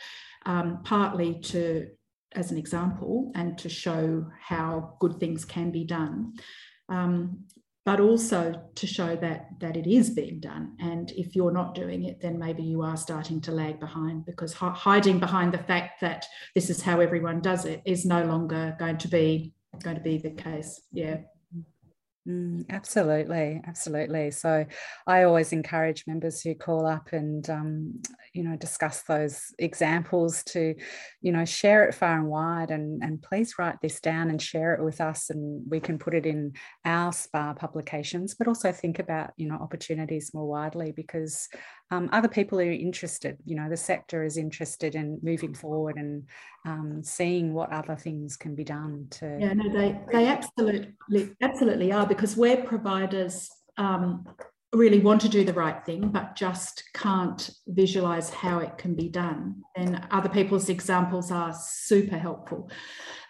um, 0.45 0.79
partly 0.83 1.39
to 1.41 1.87
as 2.31 2.51
an 2.51 2.57
example 2.57 3.31
and 3.35 3.57
to 3.57 3.69
show 3.69 4.25
how 4.39 4.95
good 4.99 5.19
things 5.19 5.45
can 5.45 5.71
be 5.71 5.83
done 5.83 6.33
um, 6.89 7.45
but 7.85 7.99
also 7.99 8.61
to 8.73 8.87
show 8.87 9.15
that 9.15 9.47
that 9.59 9.77
it 9.77 9.87
is 9.87 10.09
being 10.09 10.39
done. 10.39 10.75
And 10.79 11.11
if 11.11 11.35
you're 11.35 11.51
not 11.51 11.75
doing 11.75 12.03
it, 12.05 12.19
then 12.19 12.39
maybe 12.39 12.63
you 12.63 12.81
are 12.81 12.97
starting 12.97 13.39
to 13.41 13.51
lag 13.51 13.79
behind 13.79 14.25
because 14.25 14.53
hiding 14.53 15.19
behind 15.19 15.53
the 15.53 15.59
fact 15.59 16.01
that 16.01 16.25
this 16.55 16.69
is 16.69 16.81
how 16.81 16.99
everyone 16.99 17.41
does 17.41 17.65
it 17.65 17.81
is 17.85 18.05
no 18.05 18.23
longer 18.25 18.75
going 18.79 18.97
to 18.97 19.07
be 19.07 19.53
going 19.83 19.97
to 19.97 20.01
be 20.01 20.17
the 20.17 20.31
case. 20.31 20.81
Yeah. 20.91 21.17
Mm, 22.27 22.65
absolutely, 22.71 23.61
absolutely. 23.67 24.31
So, 24.31 24.65
I 25.05 25.23
always 25.23 25.53
encourage 25.53 26.05
members 26.07 26.41
who 26.41 26.55
call 26.55 26.87
up 26.87 27.13
and 27.13 27.47
um, 27.51 28.01
you 28.33 28.43
know 28.43 28.55
discuss 28.55 29.03
those 29.03 29.53
examples 29.59 30.43
to, 30.45 30.73
you 31.21 31.31
know, 31.31 31.45
share 31.45 31.83
it 31.87 31.93
far 31.93 32.17
and 32.17 32.27
wide, 32.27 32.71
and 32.71 33.03
and 33.03 33.21
please 33.21 33.59
write 33.59 33.79
this 33.79 33.99
down 33.99 34.31
and 34.31 34.41
share 34.41 34.73
it 34.73 34.83
with 34.83 35.01
us, 35.01 35.29
and 35.29 35.69
we 35.69 35.79
can 35.79 35.99
put 35.99 36.15
it 36.15 36.25
in 36.25 36.53
our 36.83 37.13
SPA 37.13 37.53
publications. 37.53 38.33
But 38.33 38.47
also 38.47 38.71
think 38.71 38.97
about 38.97 39.29
you 39.37 39.47
know 39.47 39.55
opportunities 39.55 40.33
more 40.33 40.47
widely 40.47 40.93
because 40.93 41.47
um, 41.91 42.09
other 42.11 42.27
people 42.27 42.59
are 42.59 42.63
interested. 42.63 43.37
You 43.45 43.55
know, 43.55 43.69
the 43.69 43.77
sector 43.77 44.23
is 44.23 44.37
interested 44.37 44.95
in 44.95 45.19
moving 45.21 45.53
forward 45.53 45.97
and 45.97 46.23
um, 46.65 47.03
seeing 47.03 47.53
what 47.53 47.71
other 47.71 47.95
things 47.95 48.35
can 48.35 48.55
be 48.55 48.63
done 48.63 49.07
to. 49.11 49.37
Yeah, 49.39 49.53
no, 49.53 49.71
they 49.71 49.99
they 50.11 50.27
absolutely 50.27 51.35
absolutely 51.41 51.91
are 51.91 52.07
because 52.15 52.37
where 52.37 52.63
providers 52.63 53.49
um, 53.77 54.25
really 54.73 54.99
want 54.99 55.21
to 55.21 55.29
do 55.29 55.43
the 55.43 55.53
right 55.53 55.85
thing 55.85 56.09
but 56.09 56.35
just 56.35 56.83
can't 56.93 57.49
visualize 57.67 58.29
how 58.29 58.59
it 58.59 58.77
can 58.77 58.93
be 58.95 59.07
done 59.07 59.55
then 59.75 60.05
other 60.11 60.29
people's 60.29 60.69
examples 60.69 61.31
are 61.31 61.53
super 61.53 62.17
helpful 62.17 62.69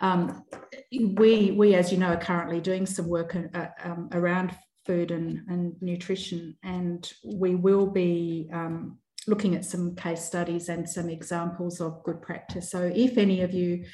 um, 0.02 0.44
we 0.92 1.52
we 1.52 1.76
as 1.76 1.92
you 1.92 1.98
know 1.98 2.14
are 2.14 2.18
currently 2.18 2.60
doing 2.60 2.86
some 2.86 3.08
work 3.08 3.36
uh, 3.54 3.68
um, 3.84 4.10
around 4.12 4.56
food 4.86 5.12
and, 5.12 5.42
and 5.50 5.74
nutrition. 5.82 6.56
And 6.64 7.12
we 7.24 7.56
will 7.56 7.88
be 7.88 8.50
um, 8.54 9.00
looking 9.28 9.56
at 9.56 9.66
some 9.66 9.96
case 9.96 10.24
studies 10.24 10.70
and 10.70 10.90
some 10.90 11.10
examples 11.10 11.82
of 11.82 12.04
good 12.04 12.22
practice. 12.22 12.70
So, 12.72 12.92
if 12.94 13.18
any 13.18 13.42
of 13.42 13.54
you 13.54 13.86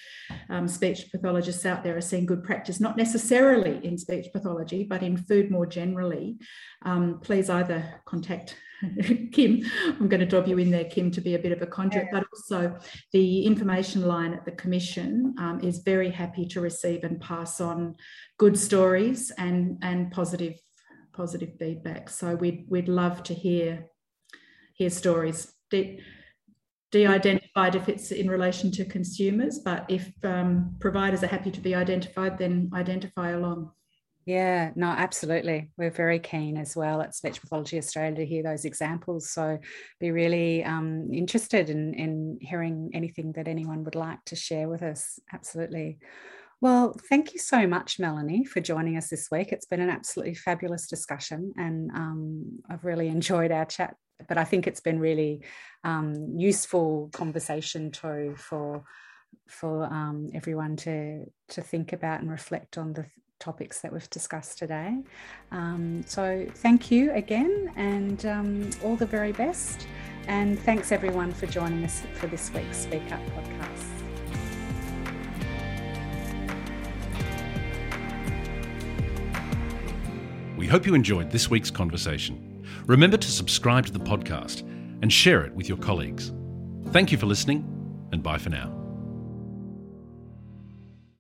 um, 0.49 0.67
speech 0.67 1.11
pathologists 1.11 1.65
out 1.65 1.83
there 1.83 1.97
are 1.97 2.01
seeing 2.01 2.25
good 2.25 2.43
practice, 2.43 2.79
not 2.79 2.97
necessarily 2.97 3.85
in 3.85 3.97
speech 3.97 4.27
pathology, 4.33 4.83
but 4.83 5.03
in 5.03 5.17
food 5.17 5.51
more 5.51 5.65
generally, 5.65 6.37
um, 6.83 7.19
please 7.21 7.49
either 7.49 8.01
contact 8.05 8.55
Kym. 9.31 9.63
I'm 9.85 10.07
going 10.07 10.21
to 10.21 10.25
drop 10.25 10.47
you 10.47 10.57
in 10.57 10.71
there, 10.71 10.85
Kym, 10.85 11.13
to 11.13 11.21
be 11.21 11.35
a 11.35 11.39
bit 11.39 11.51
of 11.51 11.61
a 11.61 11.67
conduit, 11.67 12.07
but 12.11 12.25
also 12.33 12.77
the 13.13 13.45
information 13.45 14.07
line 14.07 14.33
at 14.33 14.43
the 14.43 14.53
Commission 14.53 15.35
um, 15.37 15.59
is 15.61 15.79
very 15.79 16.09
happy 16.09 16.45
to 16.47 16.61
receive 16.61 17.03
and 17.03 17.21
pass 17.21 17.61
on 17.61 17.95
good 18.39 18.57
stories 18.57 19.31
and, 19.37 19.77
and 19.83 20.11
positive 20.11 20.55
positive 21.13 21.51
feedback. 21.59 22.09
So 22.09 22.35
we'd 22.35 22.65
we'd 22.69 22.87
love 22.87 23.21
to 23.23 23.33
hear 23.33 23.85
hear 24.81 24.89
stories 24.89 25.53
de- 25.69 25.99
de-identified 26.91 27.75
if 27.75 27.87
it's 27.87 28.11
in 28.11 28.29
relation 28.29 28.71
to 28.71 28.83
consumers, 28.83 29.59
but 29.59 29.85
if 29.87 30.11
um, 30.23 30.75
providers 30.79 31.23
are 31.23 31.27
happy 31.27 31.51
to 31.51 31.61
be 31.61 31.75
identified, 31.75 32.37
then 32.37 32.69
identify 32.73 33.29
along. 33.29 33.71
Yeah, 34.25 34.71
no, 34.75 34.87
absolutely. 34.87 35.71
We're 35.77 35.89
very 35.89 36.19
keen 36.19 36.57
as 36.57 36.75
well 36.75 37.01
at 37.01 37.15
Speech 37.15 37.41
Pathology 37.41 37.77
Australia 37.77 38.17
to 38.17 38.25
hear 38.25 38.43
those 38.43 38.65
examples. 38.65 39.31
So 39.31 39.57
be 39.99 40.11
really 40.11 40.63
um, 40.63 41.09
interested 41.11 41.69
in, 41.69 41.93
in 41.95 42.37
hearing 42.41 42.91
anything 42.93 43.31
that 43.33 43.47
anyone 43.47 43.83
would 43.83 43.95
like 43.95 44.23
to 44.25 44.35
share 44.35 44.67
with 44.67 44.83
us. 44.83 45.19
Absolutely. 45.33 45.97
Well, 46.59 46.95
thank 47.09 47.33
you 47.33 47.39
so 47.39 47.65
much, 47.65 47.99
Melanie, 47.99 48.45
for 48.45 48.61
joining 48.61 48.95
us 48.95 49.09
this 49.09 49.29
week. 49.31 49.51
It's 49.51 49.65
been 49.65 49.81
an 49.81 49.89
absolutely 49.89 50.35
fabulous 50.35 50.85
discussion, 50.85 51.53
and 51.57 51.89
um, 51.91 52.59
I've 52.69 52.85
really 52.85 53.07
enjoyed 53.07 53.51
our 53.51 53.65
chat. 53.65 53.95
But 54.27 54.37
I 54.37 54.43
think 54.43 54.67
it's 54.67 54.79
been 54.79 54.99
really 54.99 55.41
um, 55.83 56.33
useful 56.37 57.09
conversation 57.13 57.91
too 57.91 58.35
for 58.37 58.83
for 59.47 59.85
um, 59.85 60.29
everyone 60.33 60.75
to 60.77 61.25
to 61.49 61.61
think 61.61 61.93
about 61.93 62.21
and 62.21 62.29
reflect 62.29 62.77
on 62.77 62.93
the 62.93 63.05
topics 63.39 63.81
that 63.81 63.91
we've 63.91 64.09
discussed 64.09 64.59
today. 64.59 64.99
Um, 65.51 66.03
so 66.05 66.47
thank 66.55 66.91
you 66.91 67.11
again, 67.11 67.71
and 67.75 68.25
um, 68.25 68.69
all 68.83 68.95
the 68.95 69.05
very 69.05 69.31
best. 69.31 69.87
And 70.27 70.59
thanks 70.59 70.91
everyone 70.91 71.31
for 71.31 71.47
joining 71.47 71.83
us 71.83 72.03
for 72.13 72.27
this 72.27 72.53
week's 72.53 72.77
Speak 72.77 73.11
Up 73.11 73.19
podcast. 73.31 74.01
We 80.57 80.67
hope 80.67 80.85
you 80.85 80.93
enjoyed 80.93 81.31
this 81.31 81.49
week's 81.49 81.71
conversation. 81.71 82.50
Remember 82.87 83.17
to 83.17 83.31
subscribe 83.31 83.85
to 83.85 83.91
the 83.91 83.99
podcast 83.99 84.61
and 85.01 85.11
share 85.11 85.43
it 85.43 85.53
with 85.53 85.69
your 85.69 85.77
colleagues. 85.77 86.31
Thank 86.91 87.11
you 87.11 87.17
for 87.17 87.25
listening, 87.25 87.65
and 88.11 88.21
bye 88.21 88.37
for 88.37 88.49
now. 88.49 88.80